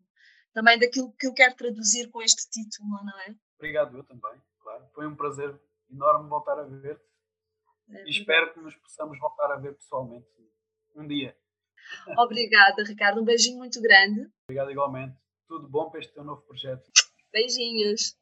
[0.53, 3.35] também daquilo que eu quero traduzir com este título, não é?
[3.57, 4.87] Obrigado, eu também, claro.
[4.93, 5.59] Foi um prazer
[5.89, 7.03] enorme voltar a ver-te
[8.05, 10.27] e espero que nos possamos voltar a ver pessoalmente
[10.95, 11.35] um dia.
[12.17, 13.21] Obrigada, Ricardo.
[13.21, 14.29] Um beijinho muito grande.
[14.47, 15.23] Obrigado igualmente
[15.53, 16.89] tudo bom para este teu novo projeto.
[17.31, 18.17] Beijinhos.